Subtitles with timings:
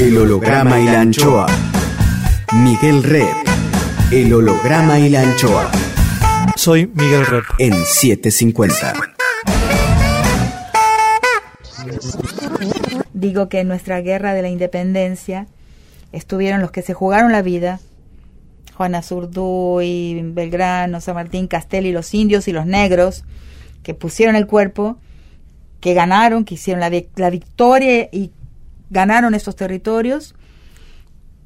[0.00, 1.48] El holograma y la anchoa.
[2.54, 3.34] Miguel Red.
[4.12, 5.72] El holograma y la anchoa.
[6.54, 7.42] Soy Miguel Rep.
[7.58, 8.92] En 750.
[13.12, 15.48] Digo que en nuestra guerra de la independencia
[16.12, 17.80] estuvieron los que se jugaron la vida,
[18.76, 23.24] Juana Zurduy, Belgrano, San Martín, Castel y los indios y los negros,
[23.82, 24.96] que pusieron el cuerpo,
[25.80, 28.30] que ganaron, que hicieron la, la victoria y
[28.90, 30.34] ganaron estos territorios.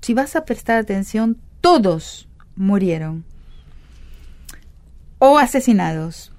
[0.00, 3.24] Si vas a prestar atención, todos murieron
[5.24, 6.32] o asesinados,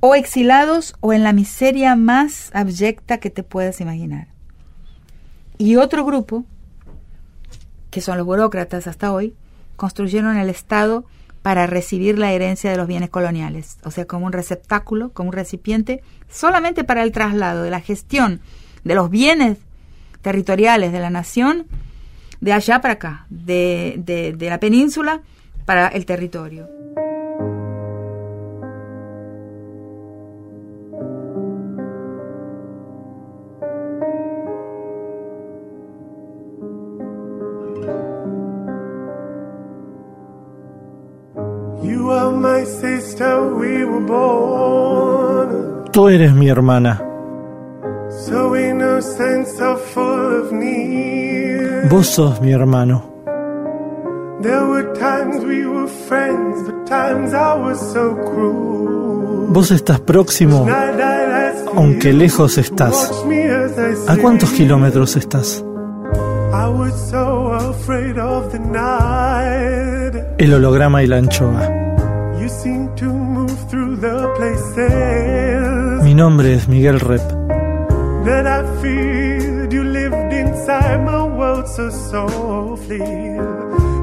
[0.00, 4.28] o exilados, o en la miseria más abyecta que te puedas imaginar.
[5.56, 6.44] Y otro grupo,
[7.90, 9.34] que son los burócratas hasta hoy,
[9.76, 11.06] construyeron el Estado
[11.40, 15.34] para recibir la herencia de los bienes coloniales, o sea, como un receptáculo, como un
[15.34, 18.42] recipiente, solamente para el traslado de la gestión
[18.84, 19.56] de los bienes
[20.22, 21.66] territoriales de la nación,
[22.40, 25.20] de allá para acá, de, de, de la península
[25.64, 26.68] para el territorio.
[45.92, 47.09] Tú eres mi hermana.
[51.88, 53.02] Vos sos mi hermano.
[59.48, 60.66] Vos estás próximo,
[61.74, 63.10] aunque lejos estás.
[64.06, 65.64] ¿A cuántos kilómetros estás?
[70.38, 71.68] El holograma y la anchoa.
[76.02, 77.39] Mi nombre es Miguel Rep.
[78.24, 82.98] that I feared you lived inside my world so softly.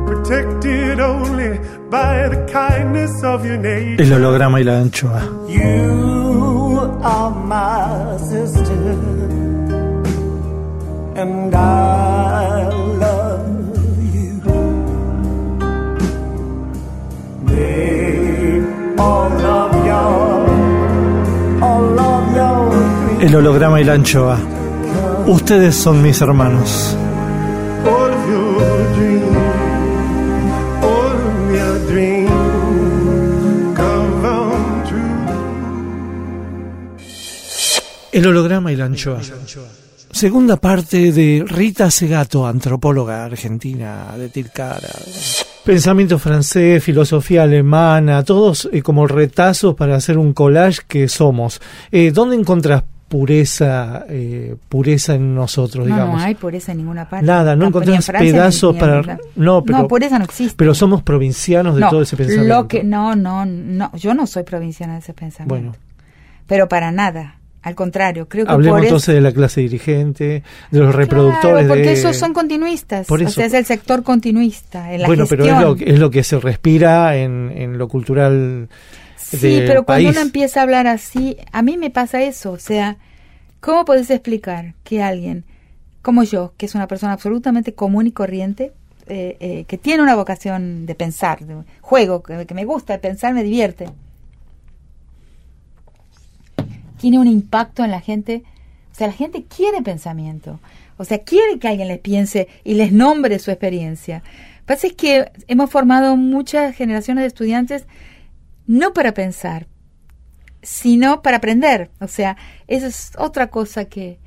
[0.08, 4.02] Protected only by the kindness of your nature.
[4.04, 5.22] El holograma y la anchoa.
[5.48, 8.96] You are my sister,
[11.16, 12.07] and I.
[23.28, 24.40] El holograma y la anchoa.
[25.26, 26.96] Ustedes son mis hermanos.
[38.14, 39.20] El holograma y la anchoa.
[40.10, 44.88] Segunda parte de Rita Segato, antropóloga argentina de Tilcara.
[45.66, 51.60] Pensamiento francés, filosofía alemana, todos eh, como retazos para hacer un collage que somos.
[51.92, 56.20] Eh, ¿Dónde encontrás pureza eh, pureza en nosotros, no, digamos?
[56.20, 57.26] No, hay pureza en ninguna parte.
[57.26, 59.20] Nada, no encontrás pedazos para...
[59.36, 60.56] No, pero, no, pureza no existe.
[60.58, 62.54] Pero somos provincianos de todo ese pensamiento.
[62.54, 65.56] Lo que, no, no, no, yo no soy provinciana de ese pensamiento.
[65.56, 65.76] Bueno.
[66.48, 67.36] Pero para nada.
[67.64, 71.66] Al contrario, creo que Hablemos entonces de la clase dirigente, de los reproductores.
[71.66, 73.08] Claro, porque esos son continuistas.
[73.08, 73.32] Por eso.
[73.32, 74.94] O sea, es el sector continuista.
[74.94, 75.48] En la bueno, gestión.
[75.48, 78.70] pero es lo, es lo, que se respira en, en lo cultural.
[79.30, 82.52] Sí, pero cuando uno empieza a hablar así, a mí me pasa eso.
[82.52, 82.98] O sea,
[83.60, 85.44] ¿cómo puedes explicar que alguien
[86.02, 88.72] como yo, que es una persona absolutamente común y corriente,
[89.08, 93.34] eh, eh, que tiene una vocación de pensar, de juego, que, que me gusta pensar,
[93.34, 93.90] me divierte,
[96.98, 98.44] tiene un impacto en la gente.
[98.92, 100.62] O sea, la gente quiere pensamiento.
[100.98, 104.20] O sea, quiere que alguien les piense y les nombre su experiencia.
[104.20, 107.86] Lo que pasa es que hemos formado muchas generaciones de estudiantes
[108.68, 109.68] no para pensar,
[110.62, 111.90] sino para aprender.
[112.00, 114.20] O sea, eso es otra cosa que,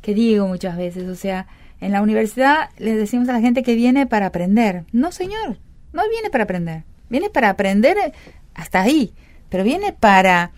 [0.00, 1.08] que digo muchas veces.
[1.08, 1.46] O sea,
[1.80, 4.84] en la universidad les decimos a la gente que viene para aprender.
[4.92, 5.58] No, señor,
[5.92, 6.84] no viene para aprender.
[7.10, 7.96] Viene para aprender
[8.54, 9.12] hasta ahí,
[9.48, 10.52] pero viene para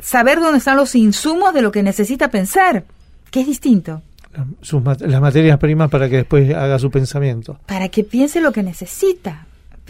[0.00, 2.84] saber dónde están los insumos de lo que necesita pensar,
[3.30, 4.02] que es distinto.
[4.62, 7.60] Sus, las materias primas para que después haga su pensamiento.
[7.66, 9.46] Para que piense lo que necesita.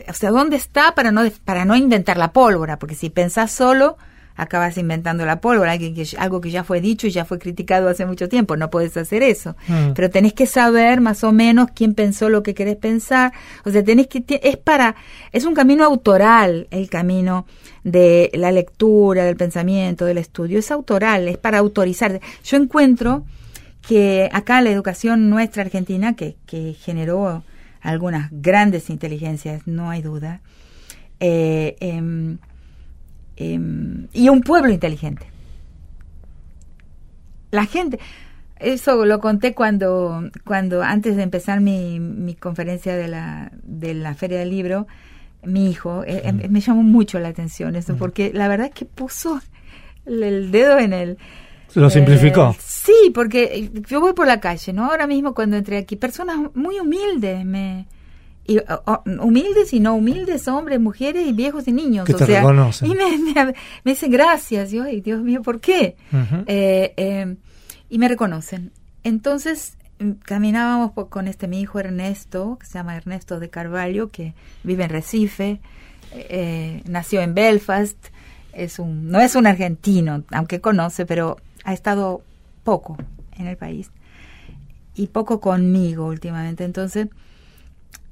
[0.08, 2.79] O sea, ¿dónde está para no, para no inventar la pólvora?
[2.79, 3.96] Porque si pensás solo,
[4.37, 5.76] acabas inventando la pólvora,
[6.19, 9.23] algo que ya fue dicho y ya fue criticado hace mucho tiempo, no puedes hacer
[9.23, 9.56] eso.
[9.69, 9.93] Mm.
[9.94, 13.32] Pero tenés que saber más o menos quién pensó lo que querés pensar,
[13.64, 14.96] o sea, tenés que es para
[15.32, 17.46] es un camino autoral el camino
[17.85, 22.20] de la lectura, del pensamiento, del estudio, es autoral, es para autorizar.
[22.44, 23.25] Yo encuentro
[23.87, 27.44] que acá la educación nuestra argentina que, que generó
[27.84, 30.40] algunas grandes inteligencias, no hay duda.
[31.20, 32.36] Eh, eh,
[33.36, 33.60] eh,
[34.12, 35.26] y un pueblo inteligente.
[37.52, 37.98] La gente,
[38.58, 44.14] Eso lo conté cuando, cuando antes de empezar mi, mi conferencia de la, de la
[44.14, 44.86] Feria del Libro,
[45.44, 48.86] mi hijo, eh, eh, me llamó mucho la atención eso, porque la verdad es que
[48.86, 49.40] puso
[50.06, 51.19] el dedo en el...
[51.75, 52.50] Lo simplificó.
[52.50, 54.91] Eh, sí, porque yo voy por la calle, ¿no?
[54.91, 57.87] Ahora mismo cuando entré aquí, personas muy humildes me...
[58.47, 58.59] Y,
[59.21, 62.05] humildes y no humildes, hombres, mujeres y viejos y niños.
[62.05, 62.91] Que te reconocen.
[62.91, 63.55] Y me, me,
[63.85, 64.71] dicen gracias.
[64.71, 65.97] Yo, ay, Dios mío, ¿por qué?
[67.88, 68.73] y me reconocen.
[69.05, 74.35] Entonces, mm, caminábamos con este mi hijo Ernesto, que se llama Ernesto de Carvalho, que
[74.62, 75.61] vive en Recife,
[76.12, 77.99] eh, nació en Belfast,
[78.53, 82.22] es un, no es un argentino, aunque conoce, pero ha estado
[82.62, 82.96] poco
[83.37, 83.90] en el país
[84.94, 86.64] y poco conmigo últimamente.
[86.64, 87.08] Entonces,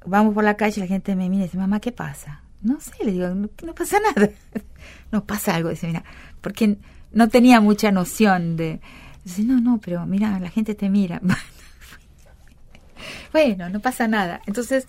[0.05, 2.41] vamos por la calle, la gente me mira y dice, mamá, ¿qué pasa?
[2.61, 4.29] No sé, le digo, no, no pasa nada.
[5.11, 6.03] no pasa algo, dice, mira,
[6.41, 6.77] porque
[7.11, 8.81] no tenía mucha noción de,
[9.23, 11.21] Dice, no, no, pero mira, la gente te mira.
[13.31, 14.41] bueno, no pasa nada.
[14.45, 14.87] Entonces,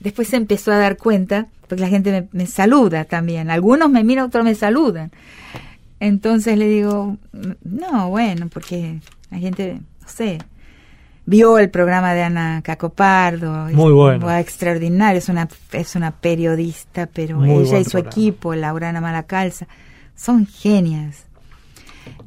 [0.00, 3.50] después se empezó a dar cuenta, porque la gente me, saluda también.
[3.50, 5.10] Algunos me miran, otros me saludan.
[6.00, 7.16] Entonces le digo,
[7.62, 9.00] no, bueno, porque
[9.30, 10.38] la gente, no sé,
[11.26, 13.68] vio el programa de Ana Cacopardo.
[13.72, 14.30] Muy bueno.
[14.36, 19.66] extraordinario, es una, es una periodista, pero ella y su equipo, Laurana Malacalza,
[20.14, 21.24] son genias.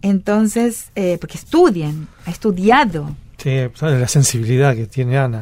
[0.01, 3.15] Entonces, eh, porque estudian, ha estudiado.
[3.37, 5.41] Sí, la sensibilidad que tiene Ana,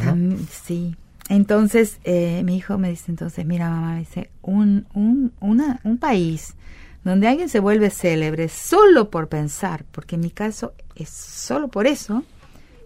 [0.66, 0.96] sí.
[1.30, 6.54] Entonces, eh, mi hijo me dice entonces, mira mamá, dice, un, un, una, un país
[7.06, 11.88] donde alguien se vuelve célebre solo por pensar, porque en mi caso es solo por
[11.88, 12.24] eso,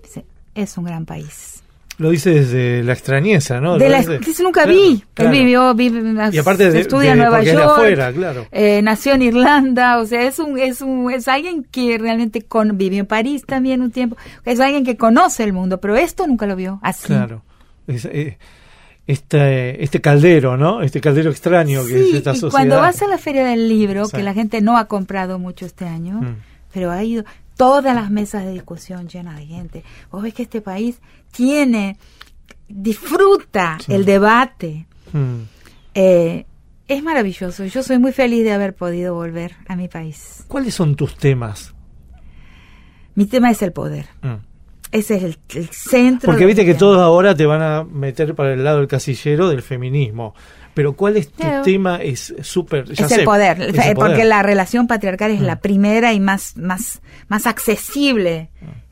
[0.03, 1.63] dice, es un gran país.
[1.97, 3.77] Lo dice desde la extrañeza, ¿no?
[3.77, 5.03] De la, que nunca vi.
[5.17, 6.01] Él vivió, vive,
[6.31, 8.15] y aparte de, estudia en Nueva York.
[8.15, 8.47] claro.
[8.51, 12.77] Eh, nació en Irlanda, o sea, es un, es un, es alguien que realmente con,
[12.77, 14.15] vivió en París también un tiempo.
[14.45, 17.07] Es alguien que conoce el mundo, pero esto nunca lo vio así.
[17.07, 17.41] Claro.
[17.87, 18.37] Eh,
[19.09, 20.83] este, este caldero, ¿no?
[20.83, 22.51] Este caldero extraño que es esta sociedad.
[22.51, 25.85] Cuando vas a la feria del libro, que la gente no ha comprado mucho este
[25.85, 26.35] año, mm.
[26.71, 27.25] pero ha ido
[27.57, 29.83] todas las mesas de discusión llenas de gente.
[30.11, 30.99] Vos ves que este país
[31.31, 31.97] tiene,
[32.67, 34.85] disfruta el debate.
[35.11, 35.41] Hmm.
[35.95, 36.45] Eh,
[36.87, 37.65] es maravilloso.
[37.65, 40.45] Yo soy muy feliz de haber podido volver a mi país.
[40.47, 41.73] ¿Cuáles son tus temas?
[43.15, 44.05] Mi tema es el poder.
[44.21, 44.48] Hmm.
[44.91, 46.27] Ese es el, centro.
[46.27, 49.61] Porque viste que todos ahora te van a meter para el lado del casillero del
[49.61, 50.33] feminismo.
[50.73, 51.97] Pero ¿cuál es tu tema?
[51.97, 52.85] Es súper...
[52.91, 55.59] Es, el poder, porque la relación patriarcal es la hmm.
[55.59, 58.49] primera y más, más, más accesible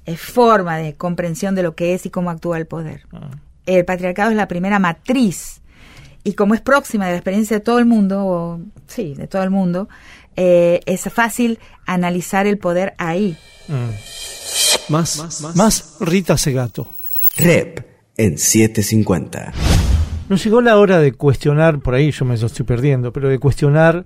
[0.07, 3.01] es forma de comprensión de lo que es y cómo actúa el poder.
[3.11, 3.29] Ah.
[3.65, 5.61] El patriarcado es la primera matriz
[6.23, 9.43] y como es próxima de la experiencia de todo el mundo, o, sí, de todo
[9.43, 9.89] el mundo,
[10.37, 13.37] eh, es fácil analizar el poder ahí.
[14.89, 16.89] Más, más, más, Rita Segato.
[17.37, 17.85] Rep
[18.15, 19.53] en 750.
[20.29, 24.05] Nos llegó la hora de cuestionar, por ahí yo me estoy perdiendo, pero de cuestionar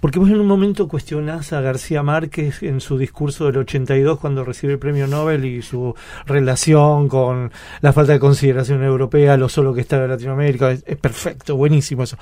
[0.00, 4.44] porque vos en un momento cuestionás a García Márquez en su discurso del 82 cuando
[4.44, 5.94] recibe el premio Nobel y su
[6.26, 7.52] relación con
[7.82, 10.72] la falta de consideración europea, lo solo que está en Latinoamérica.
[10.72, 12.16] Es, perfecto, buenísimo eso.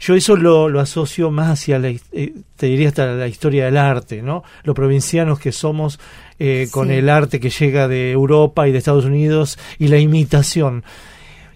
[0.00, 3.76] Yo eso lo, lo asocio más hacia, la, eh, te diría hasta la historia del
[3.76, 4.44] arte, ¿no?
[4.62, 5.98] Los provincianos que somos
[6.38, 10.84] eh, con el arte que llega de Europa y de Estados Unidos y la imitación.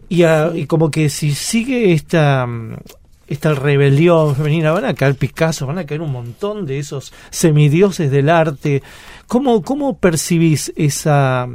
[0.09, 2.47] Y, y, como que si sigue esta,
[3.29, 8.11] esta rebelión femenina, van a caer Picasso, van a caer un montón de esos semidioses
[8.11, 8.83] del arte.
[9.27, 11.47] ¿Cómo, cómo percibís esa,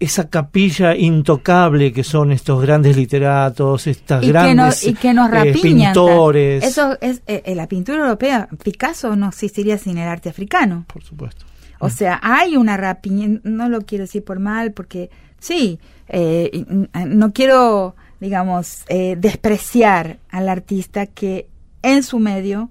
[0.00, 6.64] esa capilla intocable que son estos grandes literatos, estas grandes y que nos eh, pintores?
[6.64, 8.48] Eso es eh, la pintura europea.
[8.64, 10.84] Picasso no existiría sin el arte africano.
[10.92, 11.46] Por supuesto.
[11.78, 16.66] O sea, hay una rapiña, no lo quiero decir por mal, porque sí, eh,
[17.06, 21.48] no quiero digamos, eh, despreciar al artista que
[21.82, 22.70] en su medio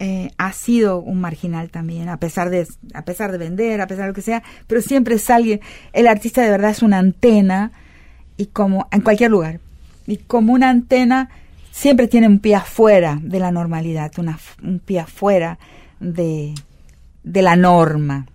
[0.00, 4.04] eh, ha sido un marginal también, a pesar de a pesar de vender, a pesar
[4.04, 5.60] de lo que sea, pero siempre es alguien,
[5.92, 7.70] el artista de verdad es una antena
[8.36, 9.60] y como en cualquier lugar
[10.06, 11.30] y como una antena
[11.70, 15.58] siempre tiene un pie afuera de la normalidad, una, un pie afuera
[16.00, 16.54] de,
[17.22, 18.26] de la norma.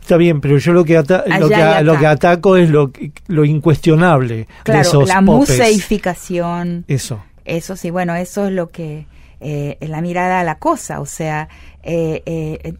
[0.00, 1.04] Está bien, pero yo lo que, lo,
[1.48, 2.92] que lo, que ataco es lo,
[3.26, 6.84] lo incuestionable claro, de esos la museificación.
[6.88, 7.22] Eso.
[7.44, 9.06] Eso sí, bueno, eso es lo que
[9.40, 11.48] eh, la mirada a la cosa, o sea,
[11.82, 12.74] eh, eh,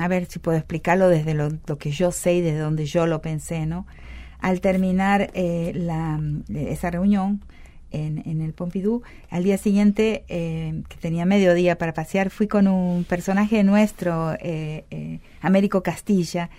[0.00, 3.06] a ver si puedo explicarlo desde lo, lo, que yo sé y desde donde yo
[3.06, 3.86] lo pensé, ¿no?
[4.40, 6.20] Al terminar eh, la,
[6.54, 7.42] esa reunión,
[7.90, 9.02] en, el Pompidou.
[9.30, 14.32] Al día siguiente, eh, que tenía medio día para pasear, fui con un personaje nuestro,
[14.34, 16.50] eh, eh, Américo Castilla,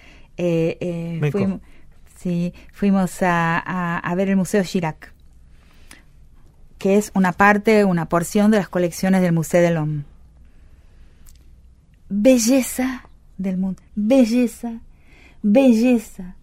[1.31, 1.61] fuimos,
[2.17, 5.13] sí, fuimos a, a, ver el Museo Chirac,
[6.77, 10.05] que es una parte, una porción de las colecciones del Museo del Hombre.
[12.09, 13.07] Belleza
[13.37, 14.81] del mundo, belleza,
[15.41, 16.35] belleza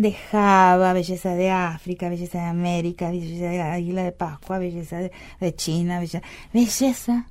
[0.00, 4.96] de Java, belleza de África, belleza de América, belleza de la Águila de Pascua, belleza
[4.96, 6.22] de, China, belleza,
[6.54, 7.26] belleza.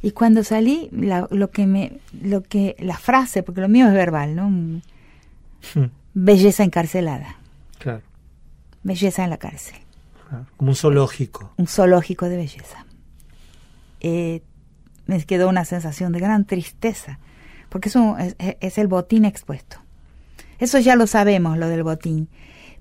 [0.00, 4.34] Y cuando salí, lo que me, lo que, la frase, porque lo mío es verbal,
[4.34, 4.48] ¿no?
[4.48, 5.90] Hmm.
[6.14, 7.36] Belleza encarcelada.
[7.78, 8.00] Claro.
[8.82, 9.76] Belleza en la cárcel.
[10.56, 11.52] como un zoológico.
[11.58, 12.86] Un zoológico de belleza.
[14.00, 14.40] Eh,
[15.04, 17.18] me quedó una sensación de gran tristeza,
[17.68, 19.76] porque eso es el botín expuesto.
[20.60, 22.28] Eso ya lo sabemos, lo del botín,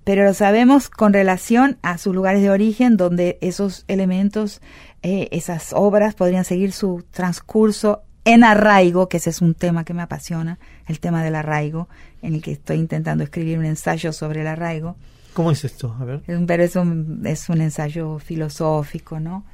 [0.03, 4.61] pero lo sabemos con relación a sus lugares de origen, donde esos elementos,
[5.01, 9.93] eh, esas obras podrían seguir su transcurso en arraigo, que ese es un tema que
[9.93, 11.87] me apasiona, el tema del arraigo,
[12.21, 14.97] en el que estoy intentando escribir un ensayo sobre el arraigo.
[15.33, 15.95] ¿Cómo es esto?
[15.99, 16.21] A ver.
[16.45, 19.45] Pero es un, es un ensayo filosófico, ¿no?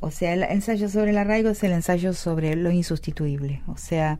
[0.00, 3.62] O sea, el ensayo sobre el arraigo es el ensayo sobre lo insustituible.
[3.66, 4.18] O sea,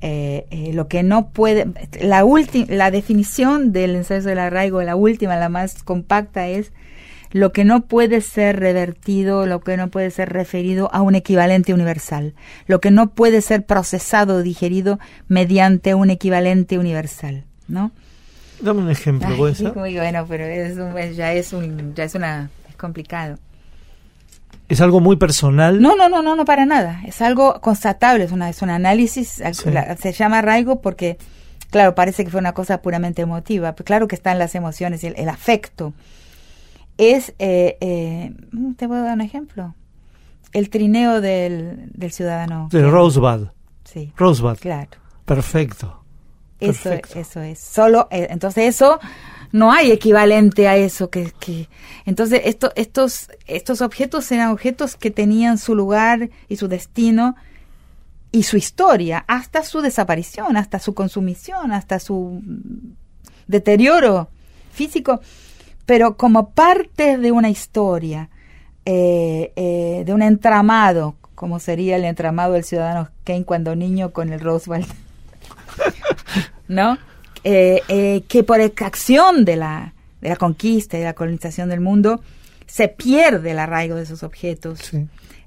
[0.00, 1.66] eh, eh, lo que no puede,
[2.00, 2.24] la,
[2.68, 6.72] la definición del ensayo del arraigo, la última, la más compacta, es
[7.30, 11.74] lo que no puede ser revertido, lo que no puede ser referido a un equivalente
[11.74, 12.34] universal,
[12.66, 17.92] lo que no puede ser procesado o digerido mediante un equivalente universal, ¿no?
[18.60, 19.72] Dame un ejemplo, ¿puede ser?
[19.72, 23.38] bueno, pero es ya es un, ya es una, es complicado.
[24.68, 25.80] ¿Es algo muy personal?
[25.80, 27.00] No, no, no, no, no para nada.
[27.06, 29.42] Es algo constatable, es, una, es un análisis.
[29.52, 31.16] se llama arraigo porque,
[31.70, 33.74] claro, parece que fue una cosa puramente emotiva.
[33.74, 35.94] Pero claro que están las emociones, el, el afecto.
[36.98, 38.34] Es, eh, eh,
[38.76, 39.74] te puedo dar un ejemplo.
[40.52, 42.68] El trineo del, del ciudadano.
[42.70, 43.48] De Rosebud.
[43.84, 44.12] Sí.
[44.16, 44.58] Rosebud.
[44.58, 44.90] Claro.
[45.24, 46.04] Perfecto.
[46.60, 47.58] Eso, eso es.
[47.58, 48.98] Solo, eh, entonces eso
[49.52, 51.68] no hay equivalente a eso que, que
[52.04, 57.36] entonces esto, estos estos objetos eran objetos que tenían su lugar y su destino
[58.30, 62.42] y su historia hasta su desaparición hasta su consumición hasta su
[63.46, 64.28] deterioro
[64.72, 65.20] físico
[65.86, 68.28] pero como parte de una historia
[68.84, 74.32] eh, eh, de un entramado como sería el entramado del ciudadano Kane cuando niño con
[74.32, 74.88] el Roosevelt
[76.68, 76.98] ¿no?
[77.50, 81.80] Eh, eh, que por extracción de la, de la conquista y de la colonización del
[81.80, 82.20] mundo
[82.66, 84.90] se pierde el arraigo de esos objetos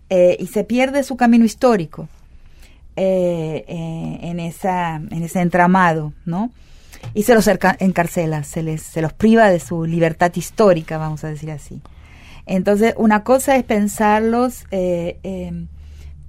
[0.09, 2.09] eh, y se pierde su camino histórico
[2.95, 6.49] en, esa, en ese entramado, ¿no?
[7.13, 11.27] Y se los encarcela, se, les, se los priva de su libertad histórica, vamos a
[11.27, 11.81] decir así.
[12.47, 15.67] Entonces, una cosa es pensarlos em,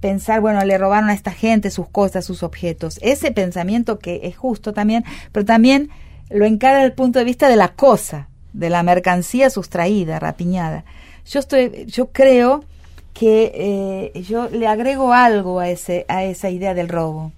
[0.03, 2.99] pensar, bueno, le robaron a esta gente sus cosas, sus objetos.
[3.01, 5.91] Ese pensamiento que es justo también, pero también
[6.29, 10.83] lo encara desde el punto de vista de la cosa, de la mercancía sustraída, rapiñada.
[11.25, 12.65] Yo estoy, yo creo
[13.13, 17.31] que eh, yo le agrego algo a ese, a esa idea del robo.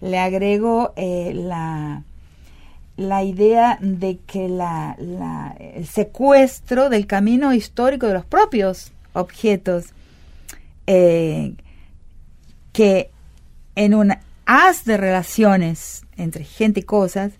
[0.00, 2.04] Le agrego eh, la,
[2.96, 4.96] la idea de que la,
[5.58, 9.86] el secuestro del camino histórico de los propios objetos
[10.86, 11.54] eh,
[12.78, 13.10] que
[13.74, 14.12] en un
[14.46, 17.32] haz de relaciones entre gente y cosas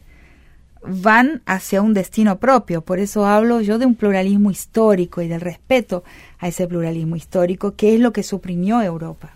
[0.82, 2.80] van hacia un destino propio.
[2.80, 6.02] Por eso hablo yo de un pluralismo histórico y del respeto
[6.40, 9.30] a ese pluralismo histórico, que es lo que suprimió Europa.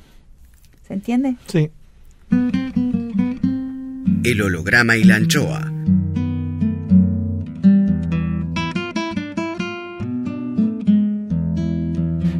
[0.88, 1.36] ¿Se entiende?
[1.46, 1.70] Sí.
[4.24, 5.72] El holograma y la anchoa.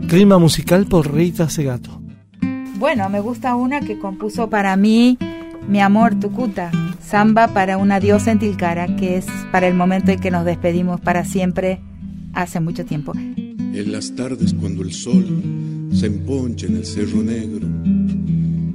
[0.08, 2.01] Clima musical por Rita Segato.
[2.82, 5.16] Bueno, me gusta una que compuso para mí
[5.68, 10.18] mi amor Tucuta, samba para una diosa en Tilcara, que es para el momento en
[10.18, 11.78] que nos despedimos para siempre
[12.32, 13.12] hace mucho tiempo.
[13.14, 15.24] En las tardes cuando el sol
[15.92, 17.68] se emponcha en el cerro negro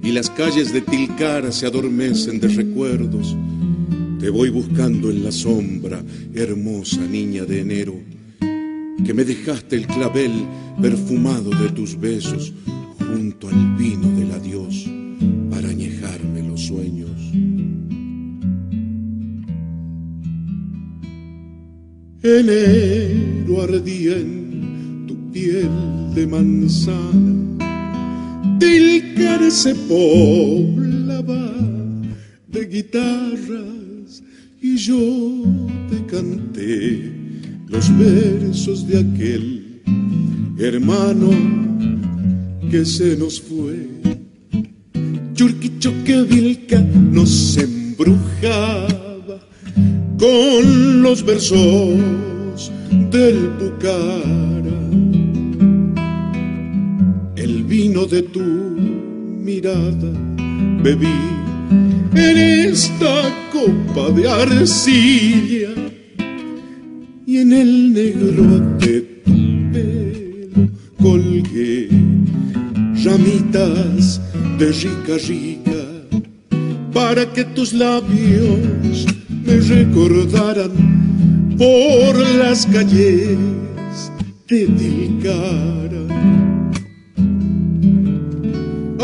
[0.02, 3.36] y las calles de Tilcara se adormecen de recuerdos,
[4.22, 6.02] te voy buscando en la sombra,
[6.34, 7.96] hermosa niña de enero,
[9.06, 10.32] que me dejaste el clavel
[10.82, 12.54] perfumado de tus besos
[13.00, 14.86] junto al vino del adiós
[15.50, 17.10] para añejarme los sueños.
[22.24, 25.70] Enero ardía en tu piel
[26.14, 27.58] de manzana,
[28.60, 31.54] Tilcar se poblaba
[32.48, 34.24] de guitarras
[34.62, 35.44] y yo
[35.90, 37.12] te canté
[37.68, 39.82] los versos de aquel
[40.58, 41.30] hermano
[42.70, 43.88] que se nos fue.
[45.34, 49.08] Churquichoque Vilca nos embrujaba
[50.20, 52.72] son los versos
[53.12, 54.80] del Pucara.
[57.36, 60.12] El vino de tu mirada
[60.84, 61.20] bebí
[62.16, 65.70] en esta copa de arcilla
[67.26, 69.17] y en el negro de
[74.58, 75.82] de rica rica
[76.94, 79.06] para que tus labios
[79.46, 80.72] me recordaran
[81.58, 83.38] por las calles
[84.48, 86.06] de Tilcara.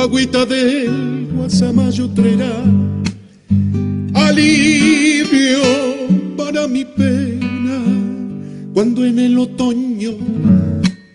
[0.02, 2.64] Agüita del Guasamayo traerá
[4.14, 5.64] alivio
[6.38, 7.82] para mi pena
[8.74, 10.14] cuando en el otoño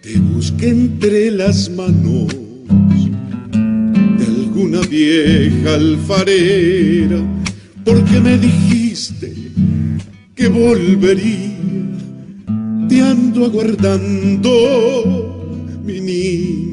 [0.02, 2.47] te busque entre las manos
[4.58, 7.22] alguna vieja alfarera
[7.84, 9.32] porque me dijiste
[10.34, 11.54] que volvería,
[12.88, 14.50] te ando aguardando,
[15.84, 16.67] mi niña.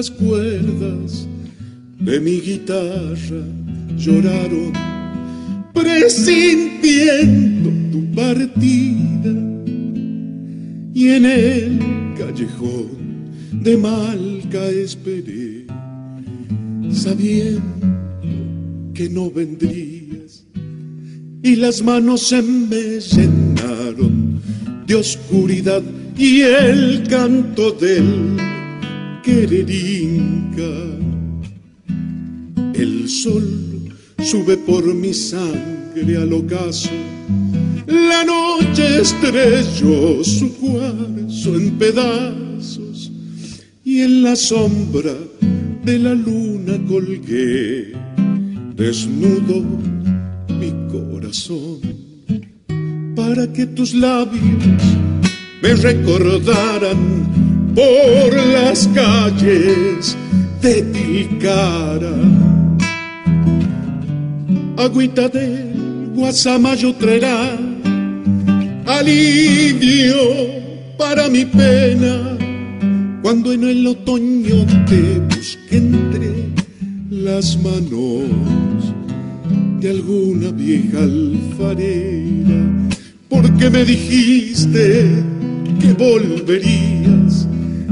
[0.00, 1.28] Las cuerdas
[1.98, 3.44] de mi guitarra
[3.98, 4.72] lloraron
[5.74, 9.32] presintiendo tu partida.
[10.94, 11.78] Y en el
[12.16, 12.88] callejón
[13.52, 15.66] de Malca esperé
[16.90, 17.62] sabiendo
[18.94, 20.46] que no vendrías.
[21.42, 24.40] Y las manos se me llenaron
[24.86, 25.82] de oscuridad
[26.16, 28.48] y el canto del
[29.22, 30.72] quererinca.
[32.74, 36.90] El sol sube por mi sangre al ocaso.
[37.86, 43.10] La noche estrelló su cuarzo en pedazos
[43.84, 45.14] y en la sombra
[45.84, 47.92] de la luna colgué
[48.76, 49.64] desnudo
[50.60, 51.80] mi corazón
[53.16, 54.64] para que tus labios
[55.62, 60.16] me recordaran por las calles
[60.62, 62.14] de Tilcara.
[64.76, 67.56] Agüita del Guasamayo traerá
[68.86, 70.16] alivio
[70.98, 72.36] para mi pena
[73.22, 76.50] cuando en el otoño te busque entre
[77.10, 78.94] las manos
[79.80, 82.80] de alguna vieja alfarera
[83.28, 85.22] porque me dijiste
[85.80, 87.46] que volverías,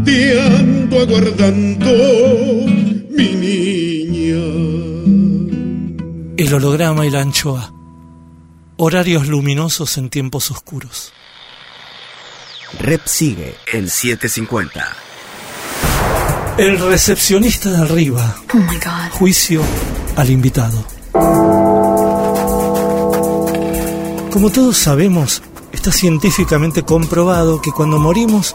[0.08, 1.92] te ando aguardando,
[3.10, 4.42] mi niña.
[6.36, 7.74] El holograma y la anchoa.
[8.78, 11.12] Horarios luminosos en tiempos oscuros.
[12.80, 14.96] Rep sigue en 750.
[16.56, 18.36] El recepcionista de arriba.
[18.54, 19.10] Oh my God.
[19.12, 19.62] Juicio
[20.16, 20.86] al invitado.
[24.30, 25.42] Como todos sabemos,
[25.72, 28.54] está científicamente comprobado que cuando morimos,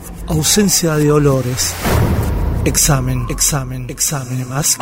[0.31, 1.75] ausencia de olores.
[2.63, 4.77] Examen, examen, examen más.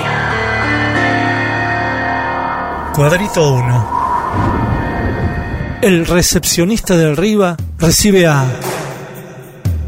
[2.94, 5.80] Cuadrito 1.
[5.82, 8.46] El recepcionista de arriba recibe a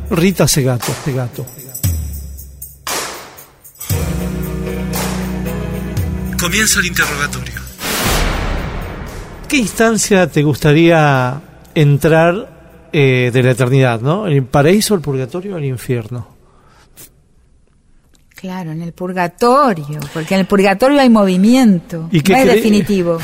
[0.10, 0.92] Rita Segato.
[1.06, 1.46] Segato.
[6.40, 7.62] Comienza el interrogatorio.
[9.48, 11.40] ¿Qué instancia te gustaría
[11.76, 12.51] entrar
[12.94, 14.28] eh, de la eternidad, no?
[14.28, 16.28] ¿El paraíso, el purgatorio o el infierno?
[18.36, 23.20] Claro, en el purgatorio, porque en el purgatorio hay movimiento, ¿Y qué no es definitivo.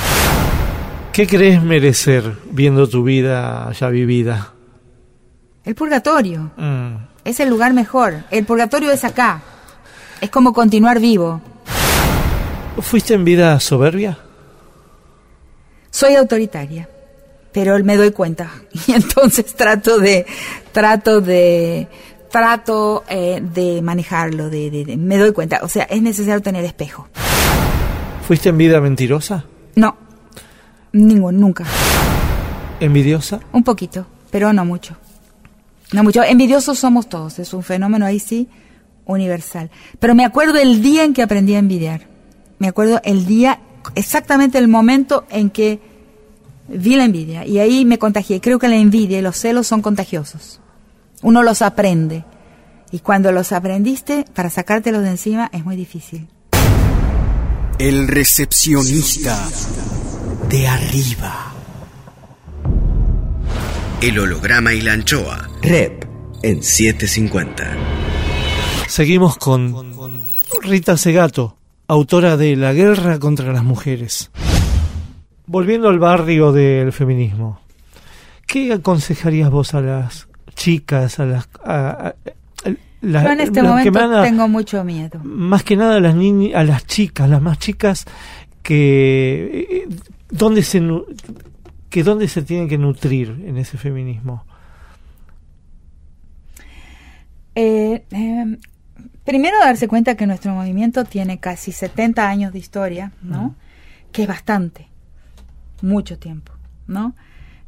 [1.12, 4.54] ¿Qué crees merecer viendo tu vida ya vivida?
[5.66, 6.96] El purgatorio Mm.
[7.26, 8.24] es el lugar mejor.
[8.30, 9.42] El purgatorio es acá.
[10.22, 11.42] Es como continuar vivo.
[12.80, 14.20] ¿Fuiste en vida soberbia?
[15.90, 16.88] Soy autoritaria,
[17.52, 18.52] pero me doy cuenta
[18.88, 20.26] y entonces trato de
[20.72, 21.88] trato de
[22.32, 25.60] trato eh, de manejarlo, de, de- de- me doy cuenta.
[25.64, 27.08] O sea, es necesario tener espejo.
[28.28, 29.46] ¿Fuiste en vida mentirosa?
[29.76, 29.96] No,
[30.92, 31.64] ningún, nunca.
[32.80, 33.40] ¿Envidiosa?
[33.54, 34.98] Un poquito, pero no mucho.
[35.94, 36.22] No mucho.
[36.24, 38.50] Envidiosos somos todos, es un fenómeno ahí sí
[39.06, 39.72] universal.
[40.00, 42.02] Pero me acuerdo el día en que aprendí a envidiar.
[42.60, 43.60] Me acuerdo el día,
[43.96, 45.80] exactamente el momento en que
[46.68, 47.46] vi la envidia.
[47.46, 48.42] Y ahí me contagié.
[48.42, 50.60] Creo que la envidia y los celos son contagiosos.
[51.22, 52.26] Uno los aprende.
[52.92, 56.28] Y cuando los aprendiste, para sacártelos de encima es muy difícil.
[57.80, 59.38] El recepcionista
[60.50, 61.54] de arriba.
[64.02, 65.50] El holograma y la anchoa.
[65.62, 66.06] Rep
[66.44, 67.76] en 750.
[68.88, 69.74] Seguimos con
[70.62, 74.32] Rita Segato, autora de La guerra contra las mujeres.
[75.48, 77.60] Volviendo al barrio del feminismo,
[78.46, 81.50] ¿qué aconsejarías vos a las chicas, a las...
[81.64, 82.16] a- a-
[83.02, 85.20] la- Yo en este momento van a- tengo mucho miedo.
[85.24, 88.06] más que nada a las niñas, a las chicas, las más chicas
[88.64, 89.96] que eh,
[90.30, 90.82] dónde se
[91.90, 94.44] que dónde se tienen que nutrir en ese feminismo.
[97.56, 98.58] Eh, eh,
[99.24, 103.56] primero darse cuenta que nuestro movimiento tiene casi 70 años de historia, ¿no?
[104.12, 104.88] Que es bastante,
[105.82, 106.52] mucho tiempo,
[106.88, 107.16] ¿no?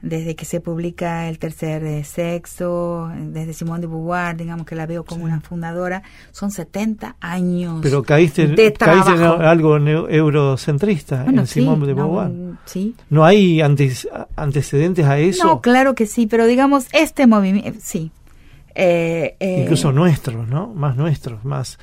[0.02, 4.86] Desde que se publica El tercer eh, sexo, desde Simone de Beauvoir, digamos que la
[4.86, 11.42] veo como una fundadora, son 70 años Pero caíste, de caíste en algo eurocentrista Bueno,
[11.42, 12.30] en sí, Simone de no, Beauvoir.
[12.30, 12.96] mm, sí.
[13.10, 15.46] ¿No hay antes, antecedentes a eso?
[15.46, 18.12] No, claro que sí, pero digamos, este movimiento, sí.
[18.76, 20.68] Eh, eh, Incluso nuestros, ¿no?
[20.74, 21.78] Más nuestros, más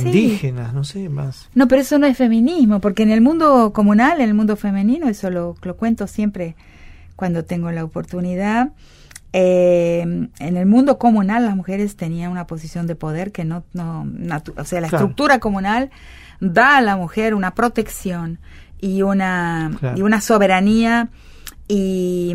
[0.00, 0.06] Sí.
[0.08, 1.48] indígenas, no sé, más...
[1.54, 5.08] No, pero eso no es feminismo, porque en el mundo comunal, en el mundo femenino,
[5.08, 6.56] eso lo, lo cuento siempre
[7.16, 8.70] cuando tengo la oportunidad.
[9.32, 14.06] eh, en el mundo comunal las mujeres tenían una posición de poder que no, no
[14.56, 15.04] o sea, la Claro.
[15.06, 15.90] estructura comunal
[16.40, 18.38] da a la mujer una protección
[18.80, 19.98] y una, Claro.
[19.98, 21.08] y una soberanía
[21.66, 22.32] y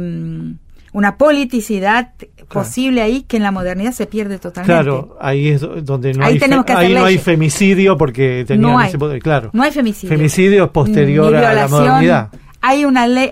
[0.94, 2.14] una politicidad
[2.52, 4.74] posible ahí que en la modernidad se pierde totalmente.
[4.74, 8.72] Claro, ahí es do- donde no Ahí hay, fe- ahí no hay femicidio porque tenían
[8.72, 8.90] No hay.
[8.90, 9.50] ese poder, claro.
[9.54, 10.16] No hay femicidio.
[10.16, 12.30] Femicidio es posterior a la modernidad.
[12.62, 13.30] Hay una ley,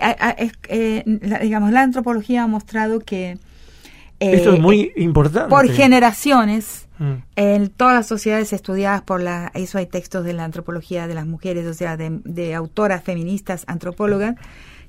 [0.68, 1.02] eh,
[1.42, 3.38] digamos, la antropología ha mostrado que
[4.20, 5.48] eh, Esto es muy importante.
[5.50, 7.12] por generaciones Mm.
[7.36, 11.26] en todas las sociedades estudiadas por la, eso hay textos de la antropología de las
[11.26, 14.34] mujeres, o sea, de, de autoras feministas antropólogas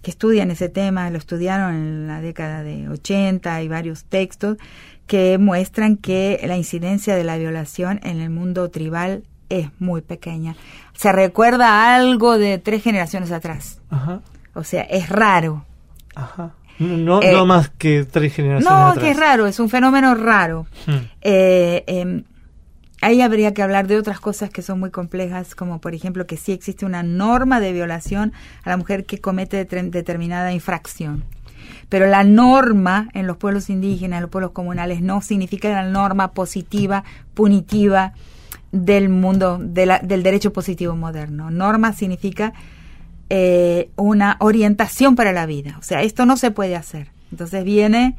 [0.01, 4.57] que estudian ese tema, lo estudiaron en la década de 80, hay varios textos
[5.07, 10.55] que muestran que la incidencia de la violación en el mundo tribal es muy pequeña.
[10.93, 13.81] Se recuerda algo de tres generaciones atrás.
[13.89, 14.21] Ajá,
[14.53, 15.65] O sea, es raro.
[16.15, 16.51] ajá.
[16.77, 19.03] No, Eh, no más que tres generaciones No, atrás.
[19.03, 20.65] que es raro, es un fenómeno raro.
[20.88, 20.91] Mm.
[21.21, 22.23] Eh, eh,
[23.01, 26.38] ahí habría que hablar de otras cosas que son muy complejas, como por ejemplo que
[26.38, 28.33] sí existe una norma de violación
[28.63, 31.23] a la mujer que comete deter- determinada infracción.
[31.89, 36.31] Pero la norma en los pueblos indígenas, en los pueblos comunales, no significa la norma
[36.33, 38.13] positiva, punitiva
[38.71, 41.49] del mundo, de la- del derecho positivo moderno.
[41.51, 42.53] Norma significa
[43.31, 45.75] eh, una orientación para la vida.
[45.79, 47.12] O sea, esto no se puede hacer.
[47.31, 48.15] Entonces viene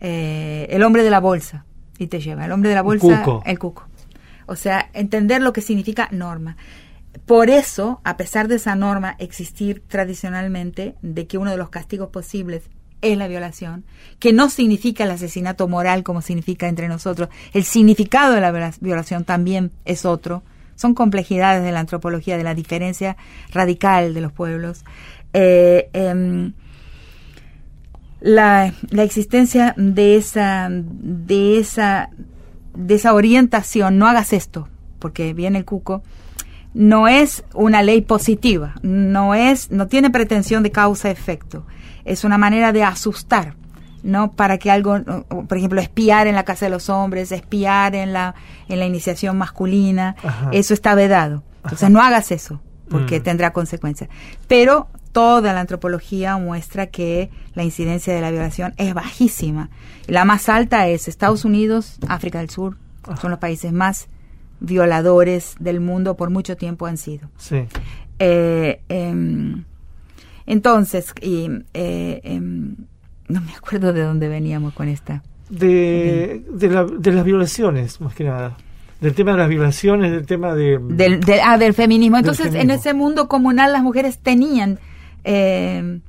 [0.00, 1.64] eh, el hombre de la bolsa
[1.98, 2.44] y te lleva.
[2.44, 3.42] El hombre de la bolsa, cuco.
[3.44, 3.88] el cuco.
[4.46, 6.56] O sea, entender lo que significa norma.
[7.26, 12.08] Por eso, a pesar de esa norma existir tradicionalmente de que uno de los castigos
[12.08, 12.62] posibles
[13.02, 13.84] es la violación,
[14.18, 18.72] que no significa el asesinato moral como significa entre nosotros, el significado de la viola-
[18.80, 20.42] violación también es otro,
[20.76, 23.16] son complejidades de la antropología, de la diferencia
[23.52, 24.84] radical de los pueblos.
[25.32, 26.52] Eh, em,
[28.20, 32.10] la, la existencia de esa, de esa,
[32.74, 36.02] de esa orientación, no hagas esto, porque viene el cuco,
[36.74, 41.66] no es una ley positiva, no es, no tiene pretensión de causa-efecto,
[42.04, 43.54] es una manera de asustar,
[44.02, 44.32] ¿no?
[44.32, 44.98] Para que algo,
[45.48, 48.34] por ejemplo, espiar en la casa de los hombres, espiar en la,
[48.68, 50.48] en la iniciación masculina, Ajá.
[50.52, 51.42] eso está vedado.
[51.58, 51.90] Entonces Ajá.
[51.90, 53.22] no hagas eso, porque Mm.
[53.22, 54.08] tendrá consecuencias.
[54.48, 59.70] Pero toda la antropología muestra que la incidencia de la violación es bajísima.
[60.06, 62.76] La más alta es Estados Unidos, África del Sur,
[63.20, 64.08] son los países más
[64.60, 67.28] violadores del mundo por mucho tiempo han sido.
[67.36, 67.64] Sí.
[68.18, 69.64] Eh, em,
[70.46, 72.76] entonces, y, eh, em,
[73.28, 75.22] no me acuerdo de dónde veníamos con esta.
[75.50, 78.56] De, de, la- de las violaciones, más que nada.
[79.00, 80.78] Del tema de las violaciones, del tema de...
[80.80, 82.16] Del, del- ah, del feminismo.
[82.16, 82.72] Del Entonces, feminismo.
[82.72, 84.78] en ese mundo comunal las mujeres tenían
[85.24, 86.00] eh,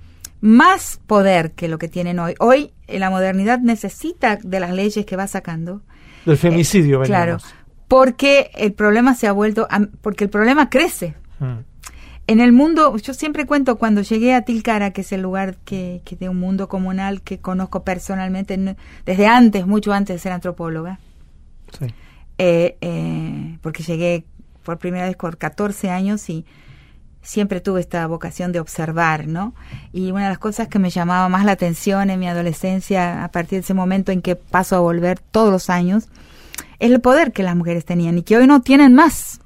[0.41, 2.35] más poder que lo que tienen hoy.
[2.39, 5.81] Hoy eh, la modernidad necesita de las leyes que va sacando
[6.25, 7.37] Del femicidio, eh, Claro,
[7.87, 9.67] porque el problema se ha vuelto,
[10.01, 11.15] porque el problema crece.
[11.39, 11.59] Mm.
[12.25, 16.01] En el mundo, yo siempre cuento cuando llegué a Tilcara, que es el lugar que,
[16.05, 20.99] que de un mundo comunal que conozco personalmente desde antes, mucho antes de ser antropóloga.
[21.77, 21.87] Sí.
[22.37, 24.25] Eh, eh, porque llegué
[24.63, 26.45] por primera vez con 14 años y
[27.23, 29.55] siempre tuve esta vocación de observar, ¿no?
[29.91, 33.29] Y una de las cosas que me llamaba más la atención en mi adolescencia, a
[33.29, 36.09] partir de ese momento en que paso a volver todos los años,
[36.79, 39.39] es el poder que las mujeres tenían y que hoy no tienen más.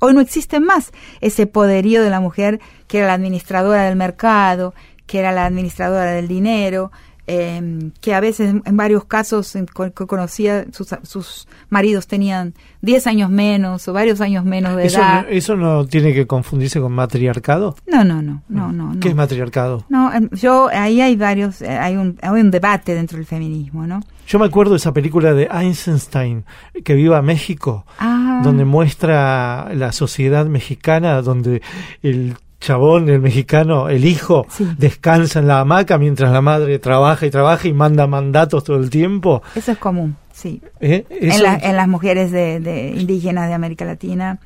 [0.00, 4.74] Hoy no existe más ese poderío de la mujer que era la administradora del mercado,
[5.06, 6.90] que era la administradora del dinero,
[7.32, 13.86] eh, que a veces en varios casos que conocía sus, maridos tenían 10 años menos
[13.86, 15.26] o varios años menos de edad.
[15.30, 17.76] ¿Eso no tiene que confundirse con matriarcado?
[17.86, 18.98] No, no, no, no, no.
[18.98, 19.84] ¿Qué es matriarcado?
[19.88, 23.86] No, em, yo ahí hay varios, eh, hay un, hay un debate dentro del feminismo,
[23.86, 24.00] ¿no?
[24.26, 26.44] Yo me acuerdo de esa película de Einstein,
[26.84, 28.40] que viva México, ah.
[28.42, 31.62] donde muestra la sociedad mexicana, donde
[32.02, 34.46] el chabón, el mexicano, el hijo,
[34.78, 38.90] descansa en la hamaca mientras la madre trabaja y trabaja y manda mandatos todo el
[38.90, 39.42] tiempo.
[39.54, 40.60] Eso es común, sí.
[40.80, 41.04] ¿Eh?
[41.10, 44.38] En, las mujeres de, indígenas de América Latina.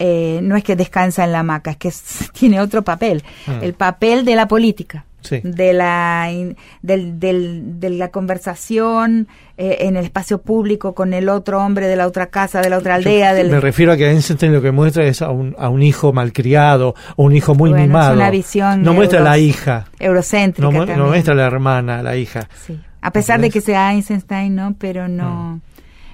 [0.00, 1.92] Eh, no es que descansa en la hamaca, es que
[2.32, 3.58] tiene otro papel, ah.
[3.62, 6.30] el papel de la política de, la,
[6.82, 11.96] del, del, de la conversación eh, en el espacio público con el otro hombre de
[11.96, 13.32] la otra casa, de la otra aldea.
[13.34, 16.94] Me refiero a que Einstein lo que muestra es a un, a un hijo malcriado
[17.16, 18.14] o un hijo muy mimado.
[18.14, 19.86] una visión no muestra la hija.
[19.98, 20.70] Eurocéntrica.
[20.70, 22.48] No, no, muestra la hermana, la hija.
[22.66, 22.78] Sí.
[23.00, 24.74] A pesar de que sea Einstein, ¿no?
[24.78, 25.60] Pero no,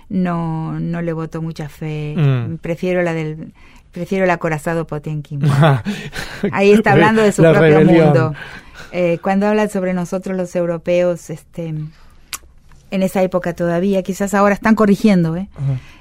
[0.08, 0.22] mm.
[0.22, 2.14] no, no le voto mucha fe.
[2.16, 2.56] Mm.
[2.56, 3.52] Prefiero la del
[3.94, 5.40] prefiero el acorazado Potenkin.
[6.52, 8.34] Ahí está hablando de su propio mundo.
[8.92, 14.74] Eh, cuando habla sobre nosotros los europeos, este, en esa época todavía, quizás ahora están
[14.74, 15.48] corrigiendo, ¿eh?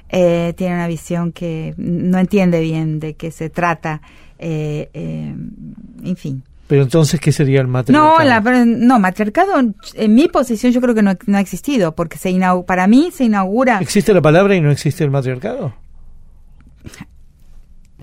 [0.10, 4.02] eh tiene una visión que no entiende bien de qué se trata,
[4.40, 6.44] eh, en fin.
[6.68, 8.42] Pero entonces, ¿qué sería el matriarcado?
[8.42, 12.34] No, no, matriarcado, en mi posición yo creo que no, no ha existido, porque se
[12.66, 13.80] para mí se inaugura...
[13.80, 15.74] ¿Existe la palabra y no existe el matriarcado?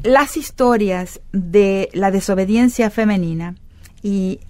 [0.02, 3.54] Las historias de la desobediencia femenina
[4.02, 4.40] y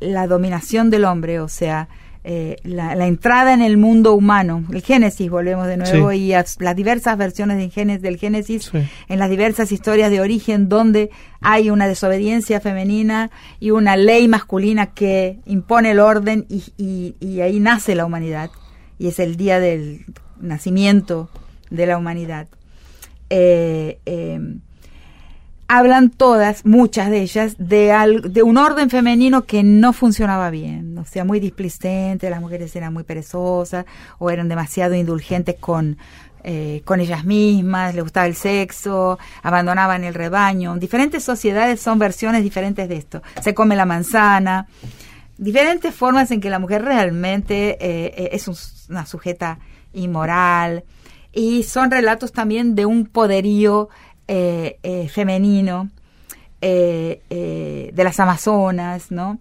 [0.00, 1.88] la dominación del hombre, o sea,
[2.24, 7.18] eh, la, entrada en el mundo humano, el Génesis, volvemos de nuevo, y las diversas
[7.18, 8.70] versiones del Génesis, del Génesis
[9.08, 14.94] en las diversas historias de origen donde hay una desobediencia femenina y una ley masculina
[14.94, 18.50] que impone el orden y, y ahí nace la humanidad.
[18.98, 20.06] Y es el día del
[20.40, 21.28] nacimiento
[21.70, 22.46] de la humanidad.
[23.30, 24.38] Eh, eh,
[25.68, 31.04] hablan todas, muchas de ellas, de, de un orden femenino que no funcionaba bien, o
[31.04, 33.86] sea, muy displicente, las mujeres eran muy perezosas
[34.18, 35.96] o eran demasiado indulgentes con,
[36.44, 40.76] eh, con ellas mismas, les gustaba el sexo, abandonaban el rebaño.
[40.76, 43.22] Diferentes sociedades son versiones diferentes de esto.
[43.40, 44.66] Se come la manzana,
[45.38, 49.58] diferentes formas en que la mujer realmente eh, eh, es una sujeta
[49.92, 50.84] inmoral.
[51.32, 53.88] Y son relatos también de un poderío
[54.34, 55.90] eh, eh, femenino
[56.62, 57.20] eh,
[57.92, 59.38] de las Amazonas, ¿no?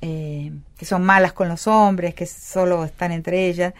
[0.00, 3.74] que son malas con los hombres, que solo están entre ellas.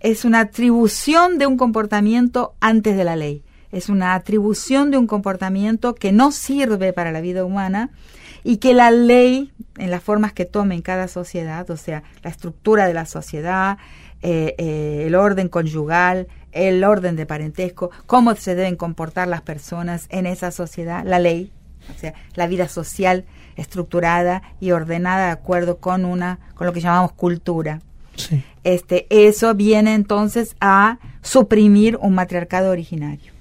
[0.00, 3.44] Es una atribución de un comportamiento antes de la ley.
[3.72, 7.90] Es una atribución de un comportamiento que no sirve para la vida humana
[8.42, 12.30] y que la ley, en las formas que tome en cada sociedad, o sea, la
[12.30, 13.76] estructura de la sociedad,
[14.22, 20.50] el orden conyugal, el orden de parentesco, cómo se deben comportar las personas en esa
[20.50, 21.52] sociedad, la ley,
[21.94, 23.24] o sea, la vida social
[23.56, 27.80] estructurada y ordenada de acuerdo con una con lo que llamamos cultura.
[28.64, 33.32] Este, eso viene entonces a suprimir un matriarcado originario.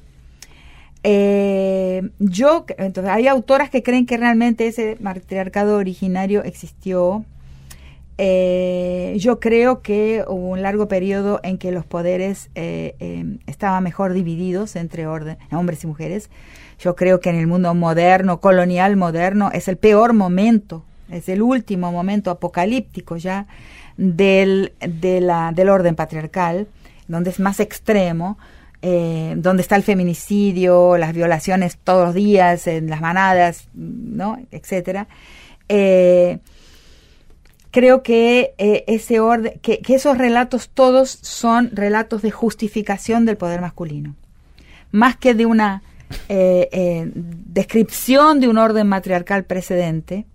[1.04, 7.26] Eh, yo, entonces, hay autoras que creen que realmente ese matriarcado originario existió,
[8.22, 13.82] eh, yo creo que hubo un largo periodo en que los poderes eh, eh, estaban
[13.82, 16.30] mejor divididos entre orden, hombres y mujeres.
[16.80, 21.42] Yo creo que en el mundo moderno, colonial moderno, es el peor momento, es el
[21.42, 23.48] último momento apocalíptico ya
[23.96, 26.68] del, del orden patriarcal,
[27.08, 28.38] donde es más extremo,
[28.82, 34.40] donde está el feminicidio, las violaciones todos los días en las manadas, ¿no?
[34.52, 35.08] etcétera
[37.72, 43.62] creo que eh, ese orden, que, esos relatos todos son relatos de justificación del poder
[43.62, 44.16] masculino,
[44.92, 45.84] más que de una
[46.28, 50.26] eh, eh, descripción de un orden matriarcal precedente.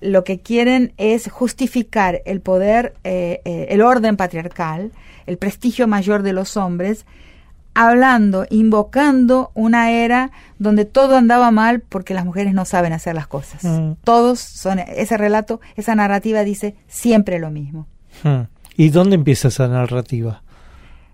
[0.00, 4.92] Lo que quieren es justificar el poder, el orden patriarcal,
[5.26, 7.04] el prestigio mayor de los hombres,
[7.74, 13.26] hablando, invocando una era donde todo andaba mal porque las mujeres no saben hacer las
[13.26, 13.64] cosas.
[13.64, 13.92] Mm.
[14.04, 17.86] Todos son, ese relato, esa narrativa dice siempre lo mismo.
[18.22, 18.42] Hmm.
[18.76, 20.42] ¿Y dónde empieza esa narrativa?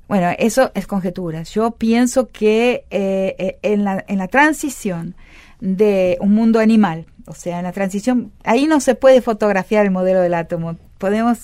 [0.09, 1.43] Bueno, eso es conjetura.
[1.43, 5.17] Yo pienso que eh, eh, en, la, en la transición
[5.61, 9.91] de un mundo animal, o sea, en la transición, ahí no se puede fotografiar el
[9.91, 10.77] modelo del átomo.
[10.99, 11.39] Podemos,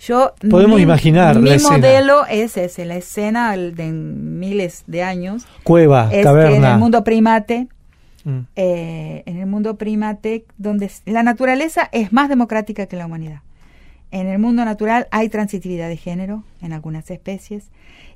[0.00, 1.76] yo Podemos mi- imaginar Mi la escena.
[1.78, 5.46] modelo es ese, la escena de miles de años.
[5.62, 6.72] Cueva, es que en caverna.
[6.72, 7.68] el mundo primate,
[8.24, 8.38] Mm.
[8.56, 13.40] eh, en el mundo primate, donde la naturaleza es más democrática que la humanidad.
[14.10, 17.64] En el mundo natural hay transitividad de género en algunas especies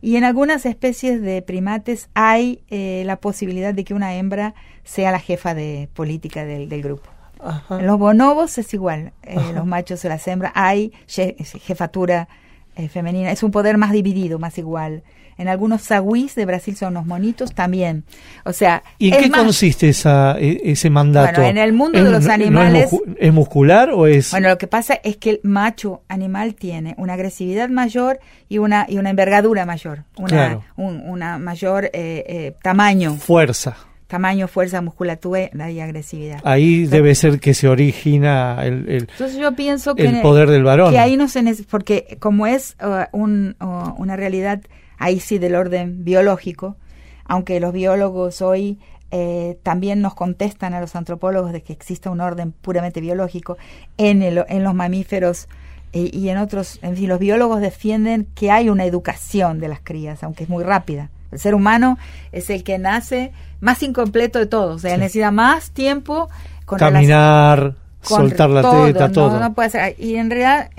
[0.00, 5.10] y en algunas especies de primates hay eh, la posibilidad de que una hembra sea
[5.10, 7.10] la jefa de política del, del grupo.
[7.42, 7.80] Ajá.
[7.80, 12.28] En los bonobos es igual, eh, los machos y las hembras hay je- jefatura
[12.76, 15.02] eh, femenina, es un poder más dividido, más igual.
[15.36, 18.02] En algunos sagüís de Brasil son los monitos también.
[18.44, 21.40] O sea, ¿Y en qué más- consiste esa, e- ese mandato?
[21.40, 24.06] Bueno, en el mundo ¿Es- de los no- no es animales- muscu- ¿Es, muscular o
[24.08, 24.32] es...?
[24.32, 28.84] Bueno, lo que pasa es que el macho animal tiene una agresividad mayor y una
[28.88, 30.64] y una envergadura mayor, una, Claro.
[30.76, 33.76] un- una mayor eh, eh, tamaño, fuerza.
[34.08, 36.40] Tamaño, fuerza, musculatura y agresividad.
[36.42, 38.88] Ahí debe ser que se origina el...
[38.88, 40.90] el- Entonces yo pienso que, El poder del varón.
[40.92, 44.60] que ahí no se porque como es uh, un, uh, una realidad
[44.98, 46.76] ahí sí del orden biológico,
[47.24, 48.78] aunque los biólogos hoy
[49.10, 53.56] eh, también nos contestan a los antropólogos de que exista un orden puramente biológico
[53.96, 55.48] en, el, en los mamíferos
[55.92, 59.80] eh, y en otros, en fin, los biólogos defienden que hay una educación de las
[59.80, 61.10] crías, aunque es muy rápida.
[61.30, 61.98] El ser humano
[62.32, 66.28] es el que nace más incompleto de todos, o sea, necesita más tiempo
[66.64, 67.74] con Caminar,
[68.06, 69.38] con soltar la todo, teta, todo.
[69.40, 69.94] No puede ser.
[69.98, 70.70] Y en realidad,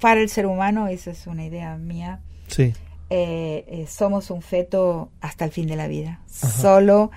[0.00, 2.74] para el ser humano, esa es una idea mía, Sí.
[3.10, 6.20] eh, eh, somos un feto hasta el fin de la vida.
[6.26, 7.10] Solo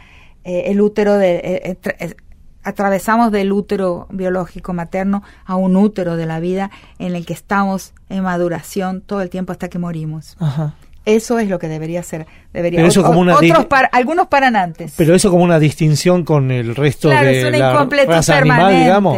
[0.43, 1.77] eh, el útero de...
[1.81, 2.15] tra-
[2.63, 7.93] atravesamos del útero biológico materno a un útero de la vida en el que estamos
[8.09, 10.35] en maduración todo el tiempo hasta que morimos.
[10.39, 10.73] Ajá.
[11.05, 12.25] Eso es lo que debería ser.
[12.51, 14.93] Debería, Pero eso o- como una otros di- par- algunos paran antes.
[14.97, 18.65] Pero eso como una distinción con el resto claro, de es una la raza permanente.
[18.65, 19.17] animal, digamos.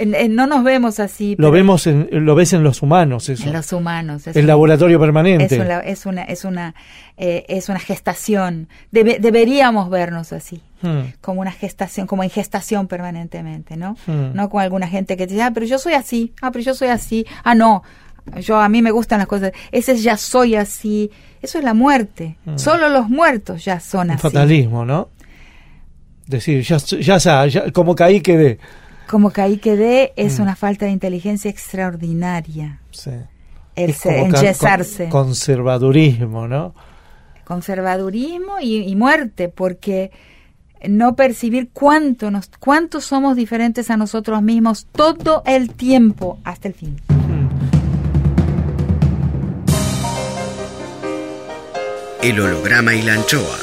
[0.00, 1.34] En- en- no nos vemos así.
[1.40, 3.44] Lo vemos en, lo ves en los humanos, eso.
[3.48, 4.28] en los humanos.
[4.28, 5.56] es el un- laboratorio permanente.
[5.56, 6.74] Es una, es una, es una,
[7.16, 8.68] eh, es una gestación.
[8.92, 11.00] Debe- deberíamos vernos así, Hmm.
[11.20, 13.96] como una gestación, como en gestación permanentemente, ¿no?
[14.06, 14.34] Hmm.
[14.34, 16.88] No con alguna gente que dice, ah, pero yo soy así, ah, pero yo soy
[16.88, 17.82] así, ah, no,
[18.40, 21.10] yo a mí me gustan las cosas, ese es ya soy así,
[21.42, 22.36] eso es la muerte.
[22.56, 24.08] Solo los muertos ya son.
[24.08, 24.22] Un así.
[24.22, 25.08] fatalismo, ¿no?
[26.26, 26.76] Decir, ya,
[27.16, 28.58] ya, ya- como caí quedé.
[29.08, 32.80] Como que ahí quedé, es una falta de inteligencia extraordinaria.
[32.90, 33.12] Sí.
[33.74, 35.08] El Es como enyesarse.
[35.08, 36.74] con- conservadurismo, ¿no?
[37.44, 40.10] conservadurismo y, y muerte, porque
[40.86, 46.74] no percibir cuánto nos, cuánto somos diferentes a nosotros mismos todo el tiempo hasta el
[46.74, 46.96] fin.
[52.20, 53.58] El holograma y la anchoa.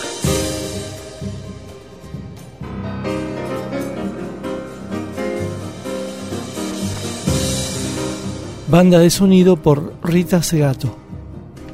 [8.68, 10.96] Banda de sonido por Rita Segato.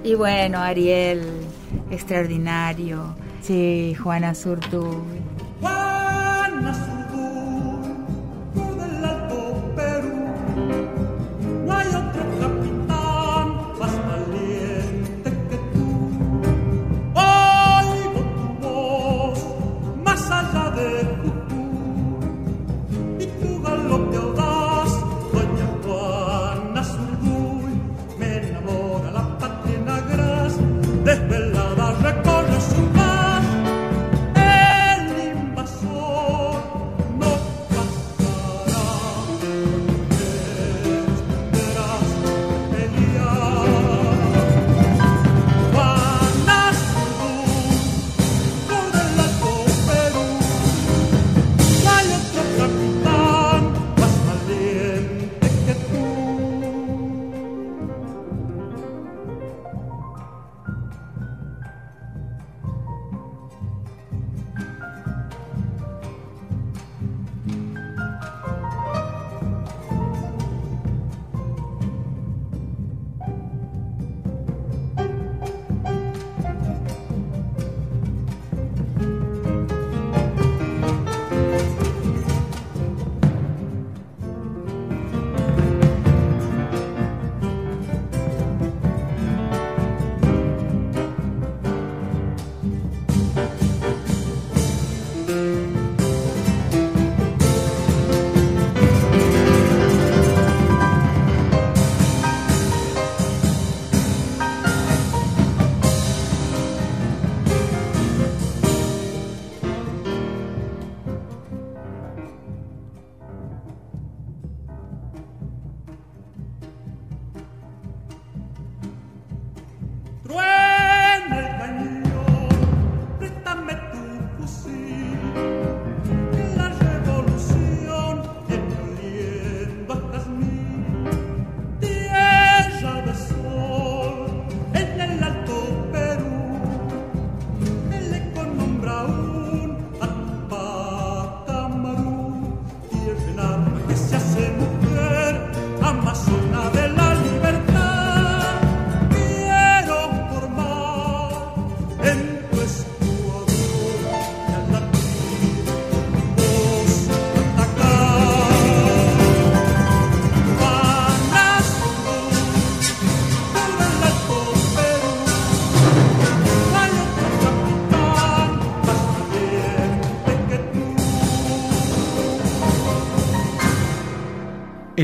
[0.04, 1.22] Y bueno, Ariel,
[1.91, 3.15] extraordinario.
[3.41, 5.04] Sí, Juana Surtu.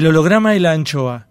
[0.08, 1.28] El holograma y la anchoa.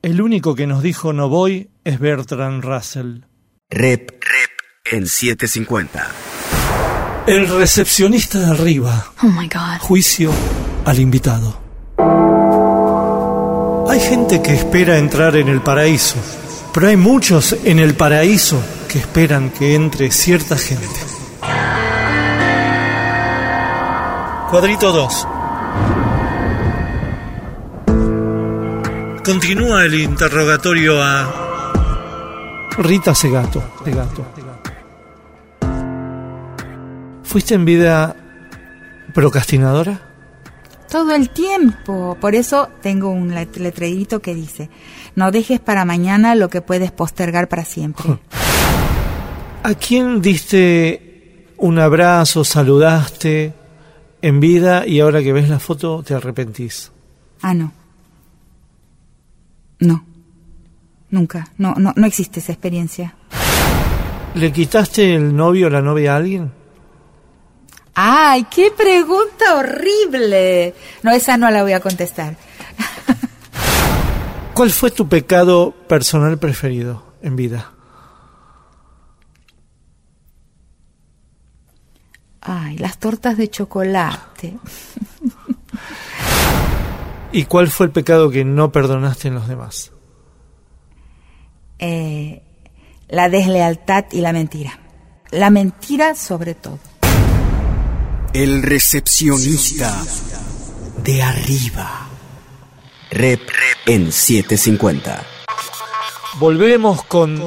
[0.00, 3.22] El único que nos dijo no voy es Bertrand Russell.
[3.68, 6.08] Rep, rep en 750.
[7.26, 9.06] El recepcionista de arriba.
[9.24, 9.80] Oh my God.
[9.80, 10.30] Juicio
[10.84, 11.60] al invitado.
[13.90, 16.14] Hay gente que espera entrar en el paraíso,
[16.72, 21.00] pero hay muchos en el paraíso que esperan que entre cierta gente.
[24.48, 25.26] Cuadrito 2.
[29.24, 33.62] Continúa el interrogatorio a Rita Segato.
[33.84, 34.24] Segato.
[37.22, 38.16] ¿Fuiste en vida
[39.14, 40.00] procrastinadora?
[40.90, 42.16] Todo el tiempo.
[42.20, 44.68] Por eso tengo un let- letrerito que dice,
[45.14, 48.04] no dejes para mañana lo que puedes postergar para siempre.
[49.62, 53.54] ¿A quién diste un abrazo, saludaste
[54.20, 56.90] en vida y ahora que ves la foto te arrepentís?
[57.40, 57.72] Ah, no.
[59.82, 60.04] No.
[61.10, 61.48] Nunca.
[61.58, 63.14] No, no, no existe esa experiencia.
[64.34, 66.52] ¿Le quitaste el novio o la novia a alguien?
[67.94, 70.74] ¡Ay, qué pregunta horrible!
[71.02, 72.36] No, esa no la voy a contestar.
[74.54, 77.72] ¿Cuál fue tu pecado personal preferido en vida?
[82.40, 84.56] Ay, las tortas de chocolate.
[87.32, 89.90] ¿Y cuál fue el pecado que no perdonaste en los demás?
[91.78, 92.42] Eh,
[93.08, 94.78] la deslealtad y la mentira.
[95.30, 96.78] La mentira sobre todo.
[98.34, 99.96] El recepcionista
[101.02, 102.06] de arriba.
[103.10, 103.40] Rep
[103.86, 105.24] en 750.
[106.38, 107.42] Volvemos con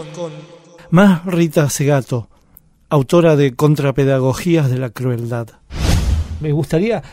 [0.89, 2.27] más Rita Segato,
[2.89, 5.47] autora de Contrapedagogías de la Crueldad.
[6.39, 7.03] Me gustaría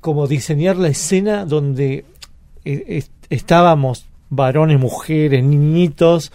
[0.00, 2.04] como diseñar la escena donde
[2.64, 6.32] eh, est- estábamos varones, mujeres, niñitos,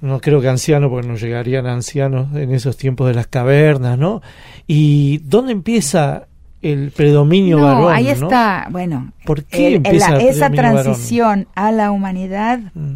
[0.00, 4.20] no creo que ancianos, porque no llegarían ancianos en esos tiempos de las cavernas, ¿no?
[4.66, 6.26] Y dónde empieza
[6.60, 8.10] el predominio no, varón, ahí ¿no?
[8.10, 10.56] está, bueno, ¿Por qué el- empieza la- esa varón?
[10.56, 12.94] transición a la humanidad Mm.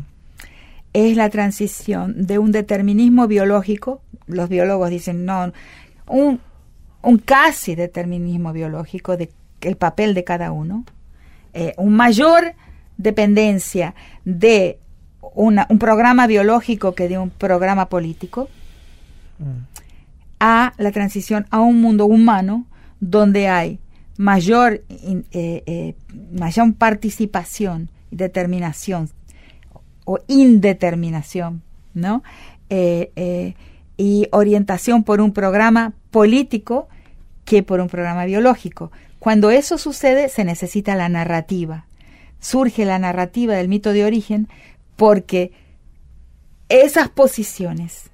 [0.92, 5.52] es la transición de un determinismo biológico, los biólogos dicen no,
[6.08, 6.40] un,
[7.02, 9.30] un casi determinismo biológico de
[9.66, 10.84] el papel de cada uno,
[11.54, 12.54] eh, un mayor
[12.98, 13.94] dependencia
[14.24, 14.78] de
[15.34, 18.48] una- un programa biológico que de un programa político,
[20.40, 22.66] a la transición a un mundo humano
[23.00, 23.78] donde hay
[24.18, 25.94] mayor, in- eh, eh,
[26.32, 29.10] mayor participación y determinación
[30.04, 31.62] o indeterminación,
[31.94, 32.22] ¿no?
[32.70, 33.54] Eh,
[33.98, 36.88] y orientación por un programa político
[37.44, 38.90] que por un programa biológico.
[39.26, 41.86] Cuando eso sucede, se necesita la narrativa.
[42.38, 44.46] Surge la narrativa del mito de origen
[44.94, 45.50] porque
[46.68, 48.10] esas posiciones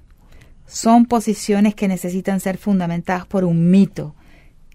[0.65, 4.15] son posiciones que necesitan ser fundamentadas por un mito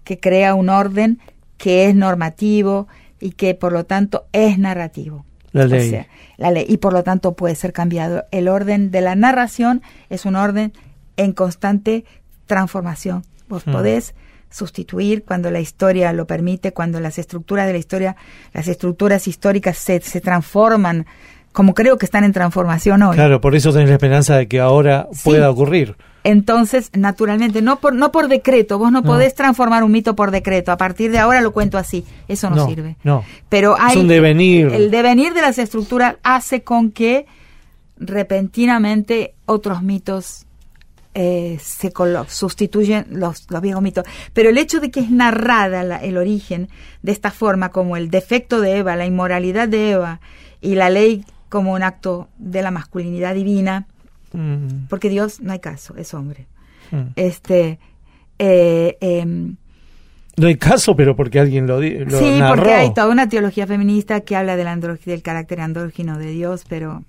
[0.05, 1.19] que crea un orden
[1.57, 2.87] que es normativo
[3.19, 5.25] y que por lo tanto es narrativo.
[5.51, 5.89] La O ley.
[5.89, 6.65] sea, la ley.
[6.69, 8.23] Y por lo tanto puede ser cambiado.
[8.31, 10.71] El orden de la narración es un orden
[11.17, 12.05] en constante
[12.45, 13.25] transformación.
[13.49, 13.71] Vos Mm.
[13.73, 14.15] podés
[14.49, 18.15] sustituir cuando la historia lo permite, cuando las estructuras de la historia,
[18.53, 21.05] las estructuras históricas se, se transforman,
[21.51, 23.15] como creo que están en transformación hoy.
[23.15, 25.21] Claro, por eso tenés la esperanza de que ahora Sí.
[25.23, 25.95] pueda ocurrir.
[26.25, 29.07] Entonces, naturalmente, no por, no por decreto, vos no, No.
[29.07, 30.71] podés transformar un mito por decreto.
[30.73, 32.03] A partir de ahora lo cuento así.
[32.27, 32.97] Eso no, No, sirve.
[33.03, 33.23] no.
[33.47, 33.97] Pero hay.
[33.97, 34.67] un devenir.
[34.67, 37.25] El devenir de las estructuras hace con que
[37.97, 40.45] repentinamente otros mitos
[41.21, 41.91] eh, se
[42.29, 44.05] sustituyen los, los viejos mitos.
[44.31, 46.69] Pero el hecho de que es narrada la- el origen
[47.01, 50.21] de esta forma, como el defecto de Eva, la inmoralidad de Eva
[50.61, 53.85] y la ley como un acto de la masculinidad divina,
[54.31, 56.45] Mm, porque Dios no hay caso, es hombre.
[56.91, 57.13] mm.
[57.15, 57.79] Este,
[58.37, 59.55] eh, em,
[60.37, 62.55] No hay caso, pero porque alguien lo, lo sí, narró.
[62.55, 64.67] porque hay toda una teología feminista que habla del,
[65.05, 67.03] del carácter andrógino de Dios, pero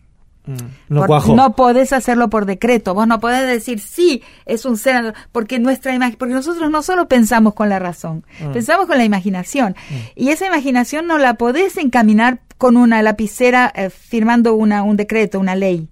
[0.88, 2.94] No por- no podés hacerlo por decreto.
[2.94, 7.08] Vos no podés decir sí, es un ser porque nuestra imagen, porque nosotros no solo
[7.08, 8.52] pensamos con la razón, Mm.
[8.52, 9.76] pensamos con la imaginación
[10.14, 15.38] y esa imaginación no la podés encaminar con una lapicera eh, firmando una, un decreto,
[15.40, 15.88] una ley.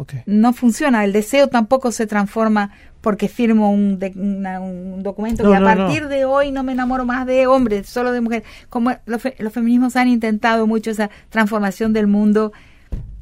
[0.00, 0.12] Ok.
[0.26, 1.04] no funciona.
[1.04, 5.60] El deseo tampoco se transforma porque firmo un, de- una- un documento No, que a
[5.60, 6.08] no, partir no.
[6.08, 8.46] de hoy no me enamoro más de hombres, solo de mujeres.
[8.68, 12.52] Como los, fe- los feminismos han intentado mucho esa transformación del mundo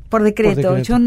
[0.09, 0.75] Por decreto.
[0.75, 0.79] decreto.
[0.83, 0.99] Yo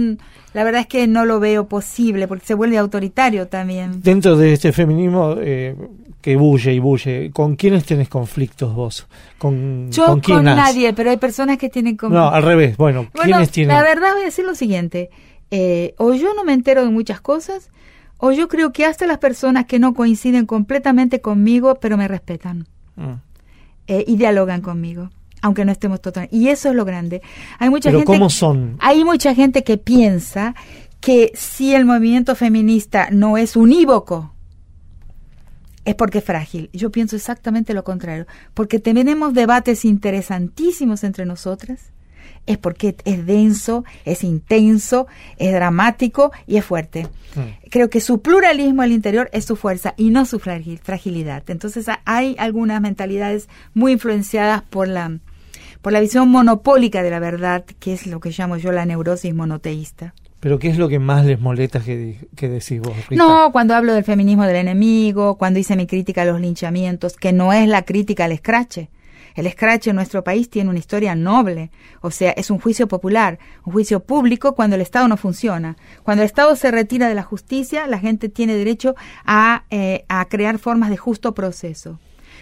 [0.53, 4.01] la verdad es que no lo veo posible porque se vuelve autoritario también.
[4.01, 5.75] Dentro de este feminismo eh,
[6.21, 9.07] que bulle y bulle, ¿con quiénes tenés conflictos vos?
[9.37, 12.15] ¿Con, Yo con con, quién nadie, pero hay personas que tienen como...
[12.15, 12.75] No, al revés.
[12.77, 13.75] Bueno, Bueno, ¿quiénes tienen?
[13.75, 15.09] la verdad voy a decir lo siguiente.
[15.51, 17.69] eh, o yo no me entero de muchas cosas,
[18.17, 22.67] o yo creo que hasta las personas que no coinciden completamente conmigo, pero me respetan
[22.97, 23.13] Mm.
[23.87, 25.09] eh, y dialogan conmigo,
[25.41, 26.35] aunque no estemos totalmente.
[26.35, 27.21] Y eso es lo grande.
[27.59, 28.13] Hay mucha Pero gente.
[28.13, 28.75] ¿cómo son?
[28.79, 30.55] Hay mucha gente que piensa
[30.99, 34.33] que si el movimiento feminista no es unívoco,
[35.85, 36.69] es porque es frágil.
[36.73, 41.91] Yo pienso exactamente lo contrario, porque tenemos debates interesantísimos entre nosotras,
[42.45, 47.07] es porque es denso, es intenso, es dramático y es fuerte.
[47.35, 47.69] Mm.
[47.69, 51.43] Creo que su pluralismo al interior es su fuerza y no su fragil- fragilidad.
[51.49, 55.19] Entonces ha- hay algunas mentalidades muy influenciadas por la
[55.81, 59.33] por la visión monopólica de la verdad, que es lo que llamo yo la neurosis
[59.33, 60.13] monoteísta.
[60.39, 63.21] Pero ¿qué es lo que más les molesta que, que decís vos, Rita?
[63.21, 67.33] No, cuando hablo del feminismo del enemigo, cuando hice mi crítica a los linchamientos, que
[67.33, 68.89] no es la crítica al escrache.
[69.35, 71.71] El escrache en nuestro país tiene una historia noble,
[72.01, 75.77] o sea, es un juicio popular, un juicio público cuando el Estado no funciona.
[76.03, 80.25] Cuando el Estado se retira de la justicia, la gente tiene derecho a, eh, a
[80.25, 81.99] crear formas de justo proceso.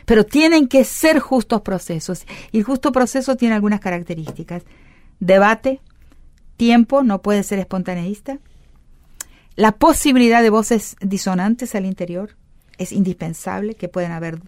[0.07, 2.25] Pero tienen que ser justos procesos.
[2.51, 4.63] Y el justo proceso tiene algunas características.
[5.19, 5.81] Debate,
[6.55, 8.39] tiempo, no puede ser espontaneísta,
[9.57, 12.37] la posibilidad de voces disonantes al interior
[12.77, 14.39] es indispensable que pueden haber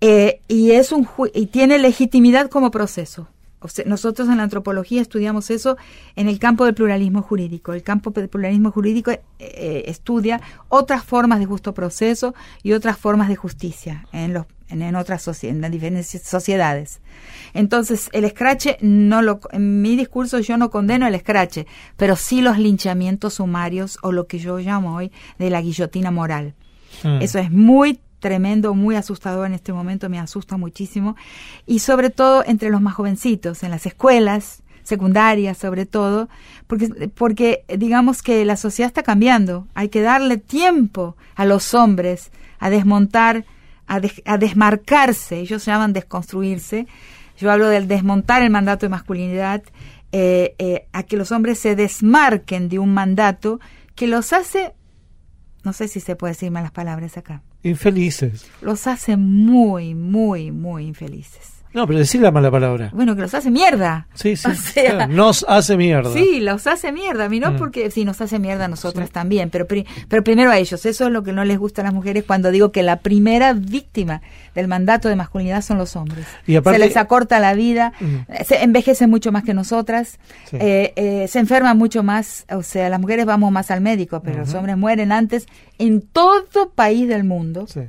[0.00, 3.28] eh, y es un y tiene legitimidad como proceso
[3.62, 5.76] O sea, nosotros en la antropología estudiamos eso
[6.16, 7.72] en el campo del pluralismo jurídico.
[7.72, 12.98] El campo del pluralismo jurídico eh, eh, estudia otras formas de justo proceso y otras
[12.98, 17.00] formas de justicia en los en, en otras en las diferentes sociedades.
[17.54, 22.40] Entonces, el escrache no lo en mi discurso yo no condeno el escrache, pero sí
[22.40, 26.54] los linchamientos sumarios o lo que yo llamo hoy de la guillotina moral.
[27.04, 27.20] Mm.
[27.20, 31.14] Eso es muy tremendo, muy asustador en este momento, me asusta muchísimo.
[31.66, 36.28] Y sobre todo entre los más jovencitos, en las escuelas secundarias sobre todo,
[36.66, 42.32] porque, porque digamos que la sociedad está cambiando, hay que darle tiempo a los hombres
[42.58, 43.44] a desmontar,
[43.86, 46.88] a, des- a desmarcarse, ellos llaman desconstruirse,
[47.38, 49.62] yo hablo del desmontar el mandato de masculinidad,
[50.10, 53.60] eh, eh, a que los hombres se desmarquen de un mandato
[53.94, 54.72] que los hace,
[55.62, 58.46] no sé si se puede decir malas palabras acá, Infelices.
[58.60, 61.51] los hace muy, muy, muy infelices.
[61.74, 62.90] No, pero decir la mala palabra.
[62.92, 64.06] Bueno, que los hace mierda.
[64.14, 64.48] Sí, sí.
[64.50, 66.12] O sea, claro, nos hace mierda.
[66.12, 67.24] Sí, los hace mierda.
[67.24, 67.56] A mí no Mm.
[67.58, 70.84] porque sí nos hace mierda a nosotras también, pero, pri- pero primero a ellos.
[70.86, 73.52] Eso es lo que no les gusta a las mujeres cuando digo que la primera
[73.54, 74.20] víctima
[74.54, 76.26] del mandato de masculinidad son los hombres.
[76.46, 78.44] Y aparte- se les acorta la vida, Mm.
[78.44, 80.18] se envejecen mucho más que nosotras,
[80.50, 80.56] Sí.
[80.60, 82.44] eh, eh, se enferman mucho más.
[82.50, 85.46] O sea, las mujeres vamos más al médico, pero los hombres mueren antes
[85.78, 87.80] en todo país del mundo Sí.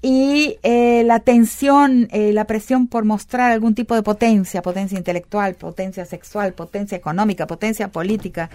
[0.00, 5.56] Y eh, la tensión, eh, la presión por mostrar algún tipo de potencia, potencia intelectual,
[5.56, 8.48] potencia sexual, potencia económica, potencia política,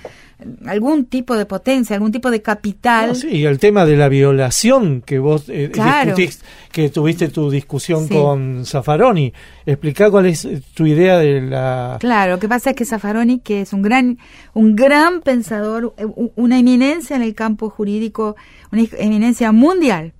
[0.66, 3.10] algún tipo de potencia, algún tipo de capital.
[3.10, 6.16] No, sí, y el tema de la violación que vos eh, Claro.
[6.16, 6.40] discutís-
[6.72, 8.14] que tuviste tu discusión Sí.
[8.16, 9.34] con Zaffaroni.
[9.66, 11.98] Explica cuál es eh, tu idea de la...
[12.00, 14.18] Claro, lo que pasa es que Zaffaroni, que es un gran,
[14.54, 18.38] un gran pensador, eh, una eminencia en el campo jurídico,
[18.72, 20.14] una eminencia mundial,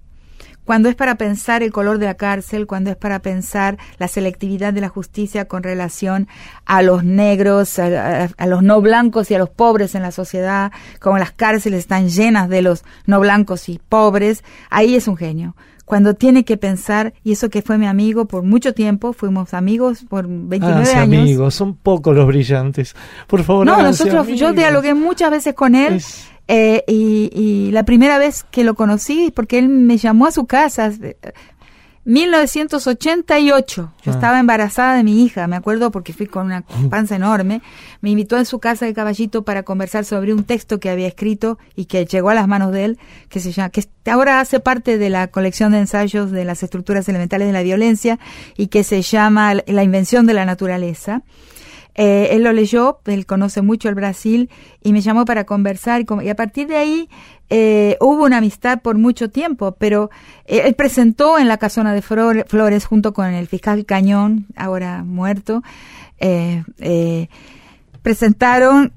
[0.66, 4.74] cuando es para pensar el color de la cárcel, cuando es para pensar la selectividad
[4.74, 6.28] de la justicia con relación
[6.66, 10.12] a los negros, a, a- a los no blancos y a los pobres en la
[10.12, 15.18] sociedad, como las cárceles están llenas de los no blancos y pobres, ahí es un
[15.18, 15.56] genio.
[15.86, 20.06] Cuando tiene que pensar, y eso que fue mi amigo por mucho tiempo, fuimos amigos
[20.08, 21.22] por 29 Háganse años.
[21.24, 22.96] amigos, son pocos los brillantes.
[23.28, 27.84] Por favor, No, nosotros, yo dialogué muchas veces con él Es- eh, y, y la
[27.84, 31.16] primera vez que lo conocí, porque él me llamó a su casa, eh,
[32.06, 34.16] 1988, yo Ah.
[34.16, 37.62] estaba embarazada de mi hija, me acuerdo porque fui con una panza enorme,
[38.02, 41.58] me invitó a su casa de caballito para conversar sobre un texto que había escrito
[41.78, 44.98] y que llegó a las manos de él, que se llama, que ahora hace parte
[44.98, 48.20] de la colección de ensayos de las estructuras elementales de la violencia
[48.58, 51.22] y que se llama La invención de la naturaleza.
[51.96, 54.50] Eh, él lo leyó, él conoce mucho el Brasil
[54.82, 57.08] y me llamó para conversar y, y a partir de ahí
[57.52, 60.10] eh, hubo una amistad por mucho tiempo, pero
[60.46, 65.04] eh, él presentó en la casona de Flor- Flores junto con el fiscal Cañón, ahora
[65.04, 65.62] muerto,
[66.20, 67.28] eh, eh,
[68.02, 68.92] presentaron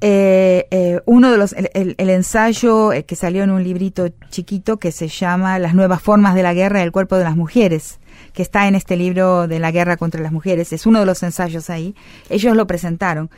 [1.05, 5.59] uno de los el, el- ensayo que salió en un librito chiquito que se llama
[5.59, 8.01] Las nuevas formas de la guerra y el cuerpo de las mujeres
[8.37, 11.25] que está en este libro de la guerra contra las mujeres es uno de los
[11.25, 11.97] ensayos ahí
[12.31, 13.31] ellos lo presentaron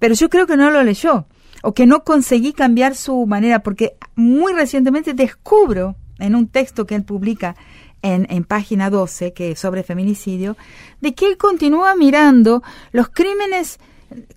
[0.00, 1.26] pero yo creo que no lo leyó
[1.62, 6.94] o que no conseguí cambiar su manera, porque muy recientemente descubro en un texto que
[6.94, 7.56] él publica
[8.02, 10.56] en, en, página 12, que es sobre feminicidio,
[11.00, 13.80] de que él continúa mirando los crímenes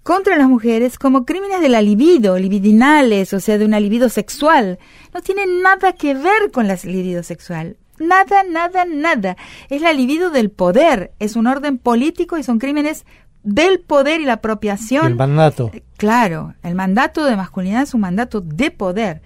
[0.03, 4.79] contra las mujeres como crímenes de la libido, libidinales, o sea, de una libido sexual.
[5.13, 7.77] No tiene nada que ver con la libido sexual.
[8.01, 9.37] Nada, nada, nada.
[9.69, 11.13] Es la libido del poder.
[11.19, 13.05] Es un orden político y son crímenes
[13.43, 15.07] del poder y la apropiación.
[15.07, 15.71] El mandato.
[15.97, 19.21] Claro, el mandato de masculinidad es un mandato de poder.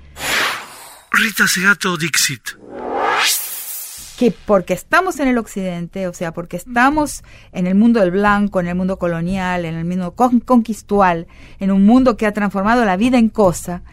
[1.11, 2.41] Rita Segato Dixit.
[4.17, 8.61] Que porque estamos en el occidente, o sea, porque estamos en el mundo del blanco,
[8.61, 11.27] en el mundo colonial, en el mundo con conquistual,
[11.59, 13.83] en un mundo que ha transformado la vida en cosa,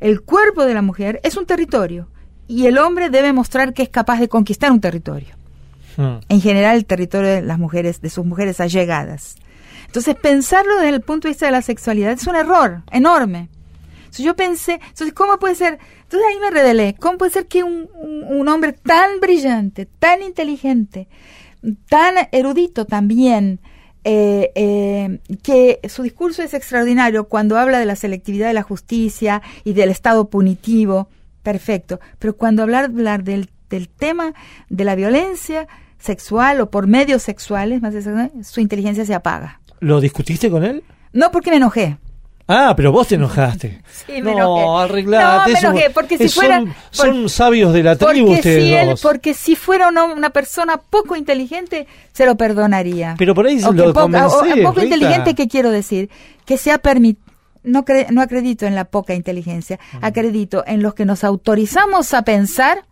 [0.00, 2.08] el cuerpo de la mujer es un territorio
[2.50, 5.36] y el hombre debe mostrar que es capaz de conquistar un territorio.
[5.96, 6.16] Hmm.
[6.28, 9.36] En general, el territorio de las mujeres, de sus mujeres allegadas.
[9.86, 13.48] Entonces, pensarlo desde el punto de vista de la sexualidad es un error enorme.
[13.98, 15.78] Entonces, yo pensé, entonces, ¿cómo puede ser?
[16.02, 21.06] Entonces ahí me revelé, ¿cómo puede ser que un, un, hombre tan brillante, tan inteligente,
[21.88, 23.60] tan erudito también,
[24.02, 29.40] eh, eh, que su discurso es extraordinario cuando habla de la selectividad de la justicia
[29.62, 31.08] y del Estado punitivo,
[31.42, 34.34] perfecto, pero cuando hablar, hablar del, del tema
[34.68, 35.68] de la violencia
[35.98, 37.94] sexual o por medios sexuales, más
[38.42, 39.60] su inteligencia se apaga.
[39.80, 40.82] ¿Lo discutiste con él?
[41.12, 41.98] No, porque me enojé.
[42.52, 43.80] Ah, pero vos te enojaste.
[44.06, 45.52] Sí, me no, arreglate.
[45.52, 46.64] No, me enojé, porque si fuera...
[46.90, 51.86] Son, sabios de la tribu ustedes si él, Porque si fuera una, persona poco inteligente,
[52.12, 53.14] se lo perdonaría.
[53.18, 54.10] Pero por ahí lo poco,
[54.64, 56.10] poco inteligente, ¿qué quiero decir?
[56.44, 57.29] Que se ha permitido...
[57.62, 62.84] No, no acredito en la poca inteligencia, acredito en los que nos autorizamos a pensar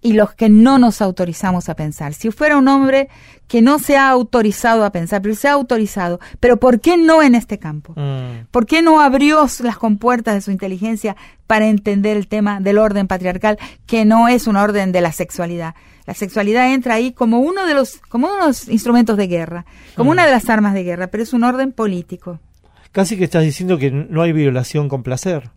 [0.00, 2.14] y los que no nos autorizamos a pensar.
[2.14, 3.08] Si fuera un hombre
[3.48, 7.22] que no se ha autorizado a pensar, pero se ha autorizado, pero ¿por qué no
[7.22, 7.92] en este campo?
[7.96, 8.46] Mm.
[8.50, 11.16] ¿Por qué no abrió las compuertas de su inteligencia
[11.46, 15.74] para entender el tema del orden patriarcal, que no es un orden de la sexualidad?
[16.06, 19.64] La sexualidad entra ahí como uno de los, como uno de los instrumentos de guerra,
[19.96, 20.12] como Mm.
[20.12, 22.38] una de las armas de guerra, pero es un orden político.
[22.94, 25.50] Casi que estás diciendo que no hay violación con placer.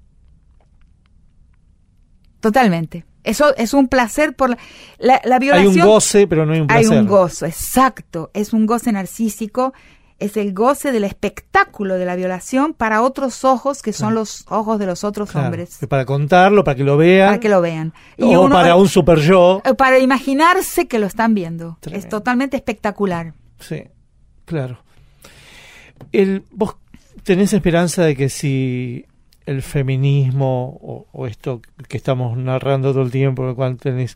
[2.40, 3.06] Totalmente.
[3.24, 4.58] Eso es un placer por la,
[5.00, 5.72] la, la violación.
[5.74, 6.92] Hay un goce, pero no hay un placer.
[6.94, 8.32] Hay un gozo, exacto.
[8.34, 9.74] Es un goce narcísico.
[10.20, 14.22] Es el goce del espectáculo de la violación para otros ojos que son Claro.
[14.22, 15.78] los ojos de los otros Claro, hombres.
[15.88, 17.28] para contarlo, para que lo vean.
[17.30, 17.94] Para que lo vean.
[18.20, 19.62] o uno- para un super yo.
[19.64, 21.78] eh, para imaginarse que lo están viendo.
[21.82, 22.04] Tremendo.
[22.04, 23.34] Es totalmente espectacular.
[23.60, 23.84] Sí,
[24.46, 24.80] claro.
[26.12, 26.78] El, ¿Vos
[27.24, 29.06] tenés esperanza de que si
[29.46, 34.16] el feminismo o, o esto que estamos narrando todo el tiempo, lo cual tenés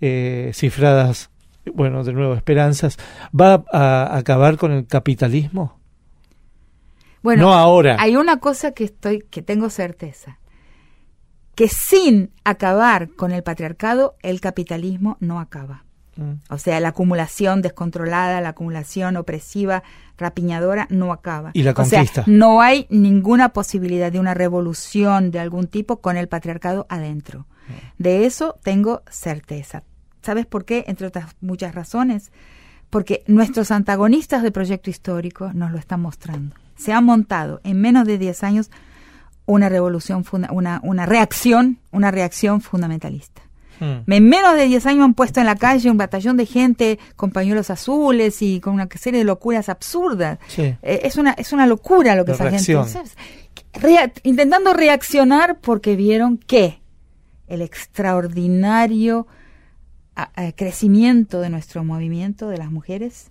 [0.00, 1.30] eh, cifradas,
[1.74, 2.98] bueno, de nuevo, esperanzas,
[3.38, 5.78] va a acabar con el capitalismo?
[7.22, 7.96] Bueno, no ahora.
[7.98, 10.38] hay una cosa que estoy, que tengo certeza.
[11.54, 15.84] Que sin acabar con el patriarcado, el capitalismo no acaba.
[16.18, 16.32] Mm.
[16.50, 19.84] O sea, la acumulación descontrolada, la acumulación opresiva,
[20.18, 21.52] rapiñadora, no acaba.
[21.54, 22.24] Y la O sea, conquista.
[22.26, 27.46] no hay ninguna posibilidad de una revolución de algún tipo con el patriarcado adentro.
[27.98, 29.84] De eso tengo certeza.
[30.22, 30.84] ¿Sabes por qué?
[30.88, 32.32] Entre otras muchas razones.
[32.90, 36.56] Porque nuestros antagonistas del proyecto histórico nos lo están mostrando.
[36.76, 38.70] Se ha montado en menos de 10 años
[39.46, 43.42] una revolución, una, una reacción, una reacción fundamentalista.
[43.80, 44.10] Mm.
[44.12, 47.30] En menos de 10 años han puesto en la calle un batallón de gente con
[47.30, 50.38] pañuelos azules y con una serie de locuras absurdas.
[50.48, 50.62] Sí.
[50.82, 52.86] Eh, es, una, es una locura lo que De esa reacción.
[52.88, 54.12] gente...
[54.24, 56.80] intentando reaccionar porque vieron que
[57.46, 59.26] el extraordinario
[60.16, 63.30] a- a, crecimiento de nuestro movimiento de las mujeres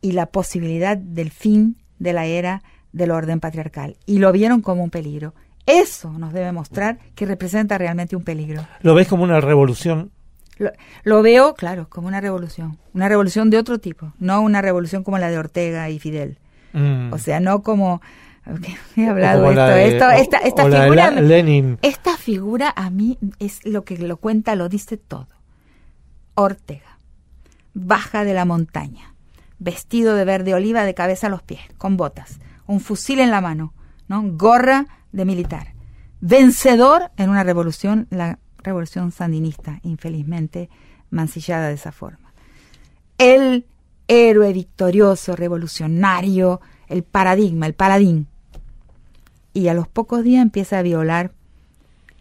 [0.00, 2.62] y la posibilidad del fin de la era
[2.92, 3.96] del orden patriarcal.
[4.06, 5.34] Y lo vieron como un peligro.
[5.68, 8.66] Eso nos debe mostrar que representa realmente un peligro.
[8.82, 10.10] ¿Lo ves como una revolución?
[10.58, 10.70] Lo,
[11.04, 12.78] lo veo, claro, como una revolución.
[12.94, 16.38] Una revolución de otro tipo, no una revolución como la de Ortega y Fidel.
[16.72, 17.12] Mm.
[17.12, 18.00] O sea, no como...
[18.96, 19.66] He hablado como esto.
[19.66, 21.10] de- esto- esta, esta figura...
[21.10, 21.78] La- Lenin.
[21.82, 25.28] Esta figura a mí es lo que lo cuenta, lo dice todo.
[26.34, 26.98] Ortega,
[27.74, 29.14] baja de la montaña,
[29.58, 33.40] vestido de verde oliva de cabeza a los pies, con botas, un fusil en la
[33.40, 33.74] mano,
[34.08, 34.22] ¿no?
[34.24, 35.74] gorra de militar,
[36.20, 40.68] vencedor en una revolución, la revolución sandinista, infelizmente
[41.10, 42.32] mancillada de esa forma.
[43.18, 43.66] El
[44.08, 48.26] héroe victorioso, revolucionario, el paradigma, el paladín.
[49.52, 51.32] Y a los pocos días empieza a violar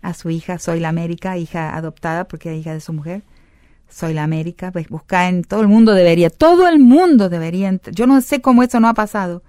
[0.02, 3.24] a su hija, Soy la América, hija adoptada porque era hija de su mujer.
[3.90, 8.06] Soy la América, pues busca en todo el mundo debería, todo el mundo debería, yo
[8.06, 9.44] no sé cómo eso no ha pasado.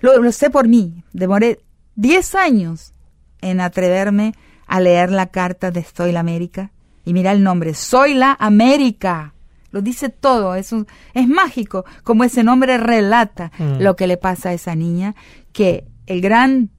[0.00, 1.60] Lo, lo sé por mí, demoré
[2.00, 2.94] 10 años
[3.42, 4.34] en atreverme
[4.66, 6.70] a leer la carta de Soy la América.
[7.04, 9.34] Y mira el nombre, Soy la América.
[9.70, 13.80] Lo dice todo, es, un- es mágico, como ese nombre relata Mm.
[13.82, 15.14] lo que le pasa a esa niña,
[15.52, 16.70] que el gran,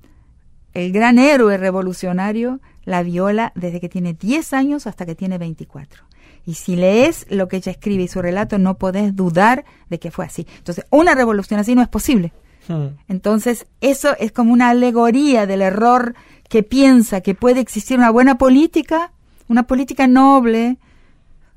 [0.73, 6.03] el gran héroe revolucionario la viola desde que tiene 10 años hasta que tiene 24.
[6.45, 10.09] Y si lees lo que ella escribe y su relato, no podés dudar de que
[10.09, 10.47] fue así.
[10.57, 12.33] Entonces, una revolución así no es posible.
[12.71, 12.97] Mm.
[13.07, 16.15] Entonces, eso es como una alegoría del error
[16.49, 19.11] que piensa que puede existir una buena política,
[19.47, 20.77] una política noble,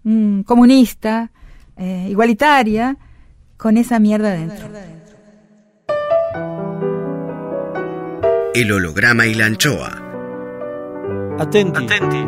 [0.04, 1.30] mm, comunista,
[1.76, 2.96] eh, igualitaria,
[3.56, 4.68] con esa mierda dentro.
[8.54, 10.00] El holograma y la anchoa.
[11.38, 12.24] Atenti.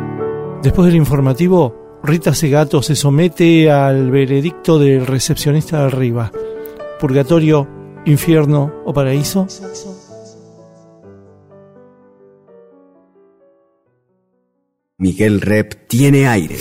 [0.63, 6.33] Después del informativo, Rita Segato se somete al veredicto del recepcionista de arriba.
[6.99, 7.69] Purgatorio,
[8.07, 9.47] infierno o paraíso.
[14.99, 16.57] Miguel Rep tiene aire.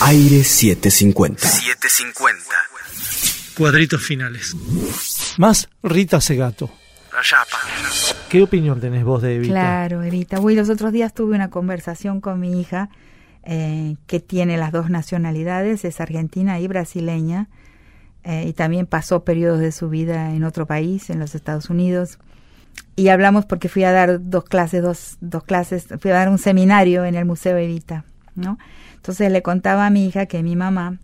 [0.00, 1.46] Aire 750.
[1.46, 2.44] 750.
[3.56, 4.56] Cuadritos finales.
[5.38, 6.70] Más Rita Segato.
[8.28, 9.52] ¿Qué opinión tenés vos de Evita?
[9.52, 10.40] Claro, Evita.
[10.40, 12.90] Uy, los otros días tuve una conversación con mi hija
[13.42, 17.48] eh, que tiene las dos nacionalidades, es argentina y brasileña,
[18.28, 22.18] eh, y también pasó periodos de su vida en otro país, en los Estados Unidos.
[22.96, 26.38] Y hablamos porque fui a dar dos clases, dos, dos clases, fui a dar un
[26.38, 28.04] seminario en el Museo Evita,
[28.34, 28.58] ¿no?
[28.96, 30.98] Entonces le contaba a mi hija que mi mamá,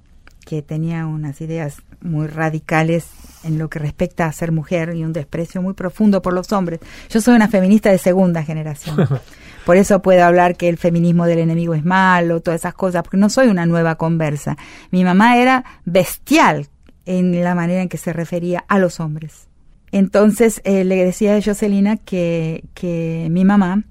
[0.44, 3.06] que tenía unas ideas muy radicales
[3.44, 6.80] en lo que respecta a ser mujer y un desprecio muy profundo por los hombres.
[7.08, 8.96] Yo soy una feminista de segunda generación.
[9.64, 13.16] Por eso puedo hablar que el feminismo del enemigo es malo, todas esas cosas, porque
[13.16, 14.56] no soy una nueva conversa.
[14.90, 16.66] Mi mamá era bestial
[17.06, 19.48] en la manera en que se refería a los hombres.
[19.90, 23.84] Entonces eh, le decía a Jocelina que, que mi mamá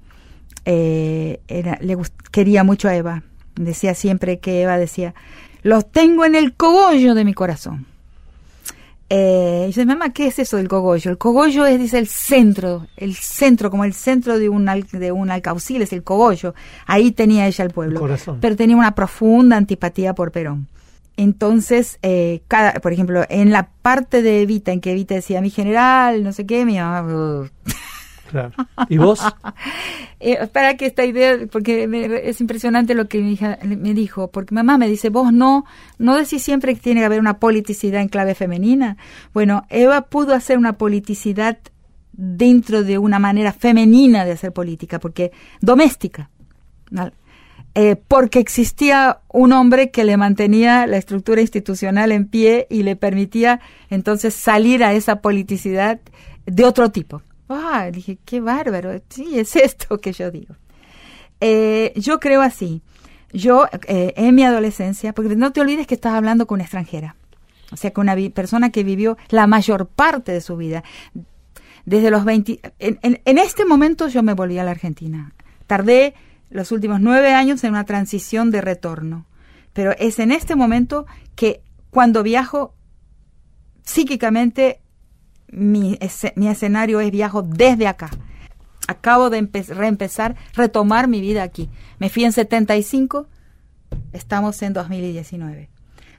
[0.64, 1.96] eh, era, le
[2.30, 3.22] quería mucho a Eva.
[3.54, 5.14] Decía siempre que Eva decía,
[5.62, 7.86] los tengo en el cogollo de mi corazón.
[9.14, 11.10] Eh, y dice, mamá, ¿qué es eso del cogollo?
[11.10, 15.12] El cogollo es, dice, el centro, el centro, como el centro de un, al- de
[15.12, 16.54] un alcaucil, es el cogollo.
[16.86, 17.98] Ahí tenía ella el pueblo.
[18.34, 18.40] El.
[18.40, 20.66] Pero tenía una profunda antipatía por Perón.
[21.16, 25.50] Entonces, eh, cada, por ejemplo, en la parte de Evita, en que Evita decía, mi
[25.50, 27.50] general, no sé qué, mi mamá...
[28.30, 28.52] Claro.
[28.88, 29.20] ¿Y vos?
[30.24, 34.30] Eh, para que esta idea, porque me- es impresionante lo que mi hija me dijo,
[34.30, 35.64] porque mamá me dice, vos no,
[35.98, 38.96] no decís siempre que tiene que haber una politicidad en clave femenina.
[39.34, 41.58] Bueno, Eva pudo hacer una politicidad
[42.12, 46.30] dentro de una manera femenina de hacer política, porque doméstica.
[47.74, 52.96] Eh, porque existía un hombre que le mantenía la estructura institucional en pie y le
[52.96, 55.98] permitía entonces salir a esa politicidad
[56.44, 57.22] de otro tipo.
[57.48, 59.00] Ah, dije, qué bárbaro.
[59.08, 60.54] Sí, es esto que yo digo.
[61.40, 62.82] Eh, yo creo así.
[63.32, 67.16] Yo, eh, en mi adolescencia, porque no te olvides que estás hablando con una extranjera.
[67.72, 70.84] O sea, con una persona que vivió la mayor parte de su vida.
[71.86, 72.60] Desde los 20...
[72.78, 75.32] En, en- en este momento yo me volví a la Argentina.
[75.66, 76.12] Tardé
[76.52, 79.26] los últimos nueve años en una transición de retorno.
[79.72, 82.74] Pero es en este momento que cuando viajo
[83.84, 84.80] psíquicamente
[85.50, 88.10] mi, escenario es viajo desde acá.
[88.88, 91.70] Acabo de empe- reempezar, retomar mi vida aquí.
[91.98, 93.26] Me fui en 75,
[94.12, 95.68] estamos en 2019.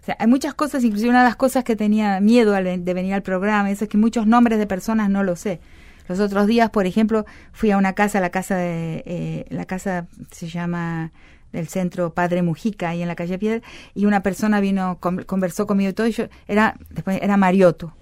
[0.01, 3.13] O sea, hay muchas cosas, inclusive una de las cosas que tenía miedo de venir
[3.13, 5.61] al programa, eso es que muchos nombres de personas no lo sé.
[6.07, 10.07] Los otros días, por ejemplo, fui a una casa, la casa de, eh, la casa
[10.31, 11.11] se llama
[11.51, 13.61] del centro Padre Mujica, ahí en la calle Piedra,
[13.93, 17.93] y una persona vino, con- conversó conmigo y todo, y yo, era, después era Marioto.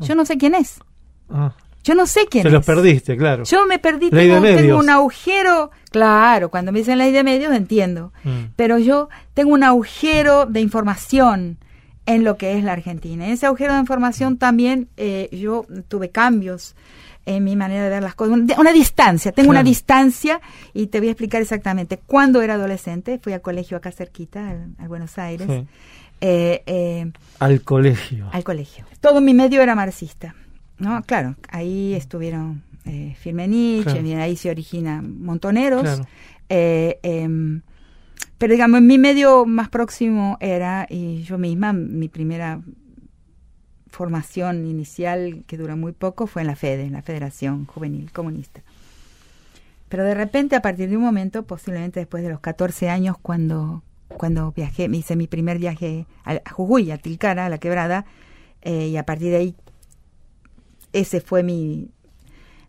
[0.00, 0.80] Yo no sé quién es.
[1.30, 1.52] Ah,
[1.84, 2.52] Yo no sé quién te es.
[2.54, 3.44] los perdiste, claro.
[3.44, 4.82] Yo me perdí, Ley de tengo, tengo medios.
[4.82, 5.70] un agujero.
[5.90, 8.12] Claro, cuando me dicen ley de medios entiendo.
[8.24, 8.52] Mm.
[8.56, 11.58] Pero yo tengo un agujero de información
[12.06, 13.26] en lo que es la Argentina.
[13.26, 16.74] En ese agujero de información también eh, yo tuve cambios
[17.36, 18.38] en mi manera de ver las cosas.
[18.58, 20.40] Una, distancia, tengo una distancia
[20.72, 21.98] y te voy a explicar exactamente.
[21.98, 25.66] Cuando era adolescente, fui al colegio acá cerquita, al, al Buenos Aires, Sí.
[26.22, 28.28] eh, eh, Al colegio.
[28.32, 28.86] al colegio.
[29.00, 30.34] Todo mi medio era marxista.
[30.78, 31.02] ¿no?
[31.02, 34.22] Claro, ahí estuvieron eh, Firmenich, Claro.
[34.22, 35.82] ahí se originan montoneros.
[35.82, 36.06] Claro.
[36.48, 37.60] Eh, em,
[38.38, 42.60] pero digamos, mi medio más próximo era, y yo misma, mi primera
[43.90, 48.62] formación inicial, que duró muy poco, fue en la FEDE, en la Federación Juvenil Comunista.
[49.88, 53.82] Pero de repente, a partir de un momento, posiblemente después de los 14 años, cuando,
[54.08, 58.04] cuando viajé, me hice mi primer viaje a Jujuy, a Tilcara, a la quebrada,
[58.62, 59.54] eh, y a partir de ahí,
[60.92, 61.90] ese fue mi,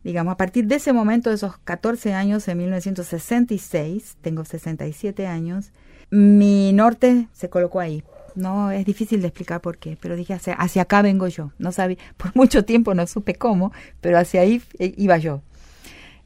[0.04, 5.72] digamos, a partir de ese momento, de esos 14 años, en 1966, tengo 67 años,
[6.10, 8.04] mi norte se colocó ahí.
[8.40, 11.52] No es difícil de explicar por qué, pero dije hacia, hacia acá vengo yo.
[11.60, 13.72] No sabía, por mucho tiempo no supe cómo,
[14.02, 15.42] pero hacia ahí eh, iba yo.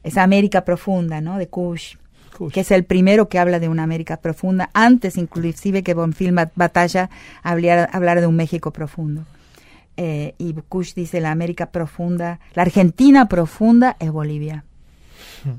[0.02, 1.38] Esa América profunda, ¿no?
[1.38, 1.96] De Kush,
[2.38, 2.52] Kush.
[2.52, 6.52] que es el primero que habla de una América profunda, antes inclusive que Bonfil Bat-
[6.54, 7.10] Batalla
[7.42, 9.24] hablara, hablara de un México profundo.
[9.96, 14.64] Eh, y Kush dice la América profunda, la Argentina profunda es Bolivia.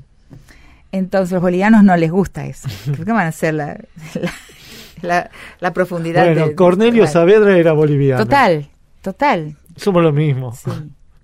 [0.92, 2.68] Entonces los bolivianos no les gusta eso.
[3.04, 3.78] ¿Qué van a hacer la,
[4.14, 4.30] la,
[5.02, 5.30] la-
[5.60, 6.24] la profundidad?
[6.26, 7.12] Bueno, de- Cornelio Total.
[7.12, 8.22] Saavedra era boliviano.
[8.24, 8.68] Total,
[9.02, 9.56] total.
[9.76, 10.52] Somos lo mismo.
[10.52, 10.70] Sí.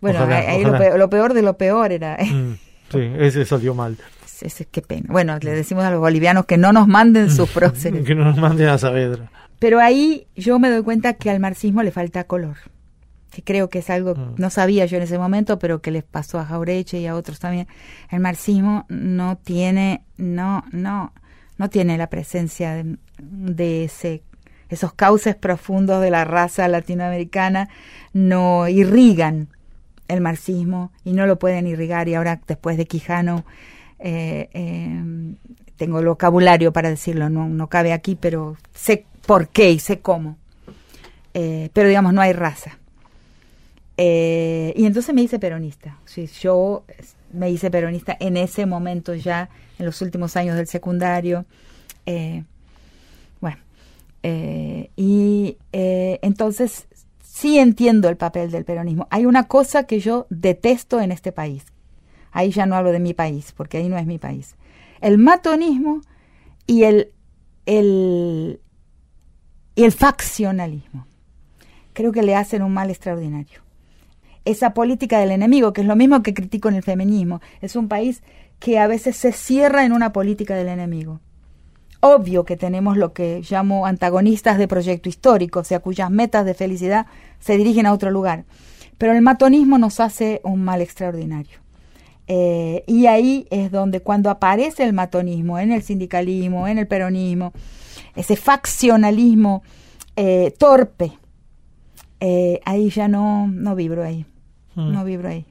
[0.00, 0.72] Bueno, Ojalá, ahí ojalá.
[0.72, 2.16] Lo, peor, lo peor de lo peor era...
[2.20, 2.54] Mm,
[2.90, 3.96] sí, ese salió mal.
[4.42, 5.06] es- es- qué pena.
[5.10, 8.04] Bueno, le decimos a los bolivianos que no nos manden sus próceres.
[8.04, 9.30] Que no nos manden a Saavedra.
[9.58, 12.56] Pero ahí yo me doy cuenta que al marxismo le falta color.
[13.30, 14.34] Que creo que es algo, Mm.
[14.36, 17.38] no sabía yo en ese momento, pero que les pasó a Jaureche y a otros
[17.38, 17.66] también.
[18.10, 21.12] El marxismo no tiene, no, no,
[21.58, 22.84] no tiene la presencia
[23.18, 24.22] de, ese,
[24.68, 27.68] esos cauces profundos de la raza latinoamericana,
[28.12, 29.48] no irrigan
[30.08, 32.08] el marxismo y no lo pueden irrigar.
[32.08, 33.44] Y ahora, después de Quijano,
[33.98, 35.34] eh, eh,
[35.76, 40.00] tengo el vocabulario para decirlo, no, no cabe aquí, pero sé por qué y sé
[40.00, 40.36] cómo.
[41.34, 42.78] Eh, pero digamos, no hay raza.
[43.96, 45.98] Eh, y entonces me hice peronista.
[46.04, 46.84] Sí, yo
[47.32, 51.44] me hice peronista en ese momento ya, en los últimos años del secundario.
[52.06, 52.44] Eh,
[53.40, 53.58] bueno,
[54.22, 56.86] eh, y entonces
[57.22, 59.06] sí entiendo el papel del peronismo.
[59.10, 61.64] Hay una cosa que yo detesto en este país.
[62.30, 64.54] Ahí ya no hablo de mi país, porque ahí no es mi país.
[65.00, 66.00] El matonismo
[66.66, 67.12] y el,
[67.66, 68.60] el,
[69.74, 71.06] y el faccionalismo.
[71.92, 73.61] Creo que le hacen un mal extraordinario.
[74.44, 77.88] Esa política del enemigo, que es lo mismo que critico en el feminismo, es un
[77.88, 78.22] país
[78.58, 81.20] que a veces se cierra en una política del enemigo.
[82.00, 86.54] Obvio que tenemos lo que llamo antagonistas de proyecto histórico, o sea, cuyas metas de
[86.54, 87.06] felicidad
[87.38, 88.44] se dirigen a otro lugar.
[88.98, 91.62] Pero el matonismo nos hace un mal extraordinario.
[92.28, 97.52] Eh, y ahí es donde cuando aparece el matonismo en el sindicalismo, en el peronismo,
[98.14, 99.62] ese faccionalismo
[100.16, 101.12] eh, torpe,
[102.20, 104.24] eh, ahí ya no, no vibro ahí,
[104.74, 104.92] Mm.
[104.92, 105.44] no vibro ahí,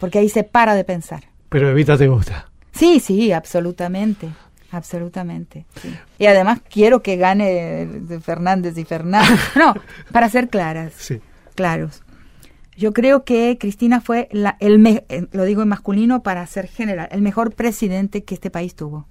[0.00, 1.24] porque ahí se para de pensar.
[1.48, 2.50] Pero Evita te gusta.
[2.72, 4.28] Sí, sí, absolutamente,
[4.72, 5.64] absolutamente.
[5.80, 5.94] sí.
[6.18, 9.38] Y además quiero que gane de Fernández y Fernández.
[9.56, 9.74] No,
[10.12, 11.20] para ser claras, Sí.
[11.54, 12.02] claros.
[12.76, 16.66] Yo creo que Cristina fue la, el me- eh, lo digo en masculino para ser
[16.68, 19.06] general, el mejor presidente que este país tuvo.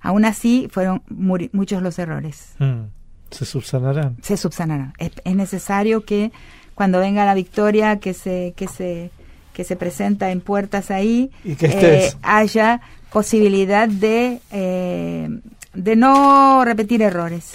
[0.00, 2.54] Aún así fueron muri- muchos los errores.
[2.58, 2.86] Mm.
[3.30, 4.16] Se subsanarán.
[4.20, 4.94] Se subsanarán.
[4.98, 6.32] Es, es necesario que
[6.74, 9.10] cuando venga la victoria que se que se
[9.52, 12.14] que se presenta en puertas ahí Y que estés.
[12.14, 12.80] eh, haya
[13.12, 15.28] posibilidad de eh,
[15.74, 17.52] de no repetir errores.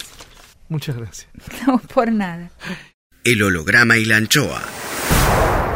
[0.69, 1.27] Muchas gracias.
[1.67, 2.49] No por nada.
[3.23, 4.61] El holograma y la anchoa.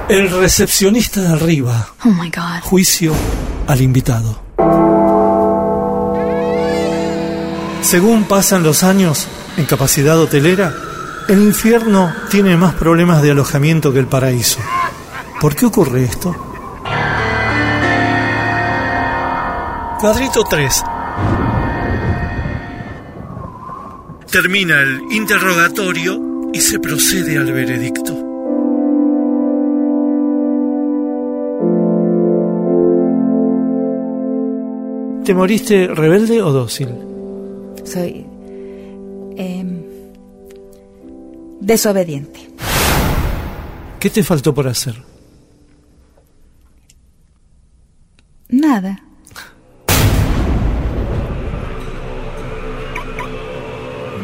[0.10, 1.88] El recepcionista de arriba.
[2.06, 2.62] Oh my God.
[2.64, 3.14] Juicio
[3.68, 4.42] al invitado.
[7.82, 9.28] Según pasan los años
[9.58, 10.74] en capacidad hotelera,
[11.28, 14.60] el infierno tiene más problemas de alojamiento que el paraíso.
[15.40, 16.36] ¿Por qué ocurre esto?
[20.00, 20.84] Cuadrito 3.
[24.32, 28.14] Termina el interrogatorio y se procede al veredicto.
[35.24, 36.90] ¿Te moriste rebelde o dócil?
[37.84, 38.31] Soy
[41.72, 42.52] desobediente.
[44.00, 45.02] ¿Qué te faltó por hacer?
[48.50, 49.02] Nada.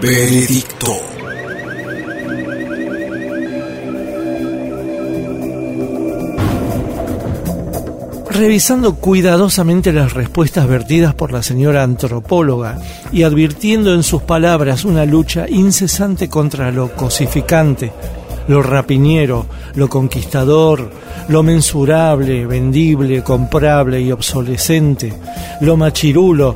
[0.02, 1.17] Veredicto.
[8.38, 12.78] Revisando cuidadosamente las respuestas vertidas por la señora antropóloga
[13.12, 17.92] y advirtiendo en sus palabras una lucha incesante contra lo cosificante,
[18.48, 20.92] lo rapiñero, lo conquistador,
[21.30, 25.12] lo mensurable, vendible, comprable y obsolescente,
[25.62, 26.56] lo machirulo,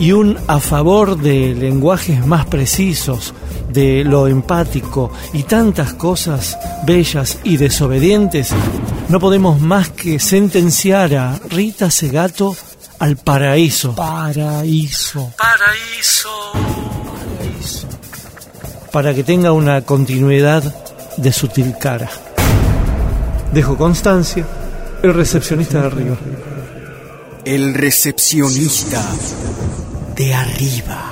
[0.00, 3.34] y un a favor de lenguajes más precisos,
[3.72, 8.50] de lo empático y tantas cosas bellas y desobedientes,
[9.08, 12.56] no podemos más que sentenciar a Rita Segato
[12.98, 13.94] al paraíso.
[13.94, 15.32] Paraíso.
[15.36, 16.52] Paraíso.
[16.52, 17.88] Paraíso.
[18.92, 20.62] Para que tenga una continuidad
[21.16, 22.10] de sutil cara.
[23.52, 24.46] Dejo constancia
[25.02, 26.16] El recepcionista de arriba.
[27.44, 29.02] El recepcionista
[30.14, 31.09] de arriba.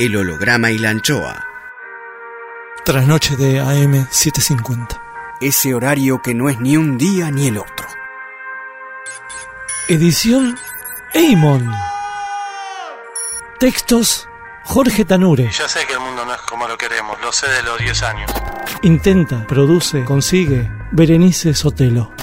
[0.00, 1.44] El holograma y la anchoa.
[2.86, 4.98] Trasnoche de AM 750.
[5.42, 7.86] Ese horario que no es ni un día ni el otro.
[9.88, 10.56] Edición
[11.12, 11.70] Eimon.
[13.58, 14.26] Textos
[14.64, 15.50] Jorge Tanure.
[15.50, 18.02] Ya sé que el mundo no es como lo queremos, lo sé de los 10
[18.04, 18.30] años.
[18.80, 22.14] Intenta, produce, consigue Berenice Sotelo.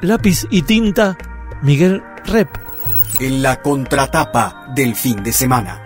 [0.00, 1.16] Lápiz y tinta
[1.62, 2.48] Miguel Rep.
[3.20, 5.85] En la contratapa del fin de semana.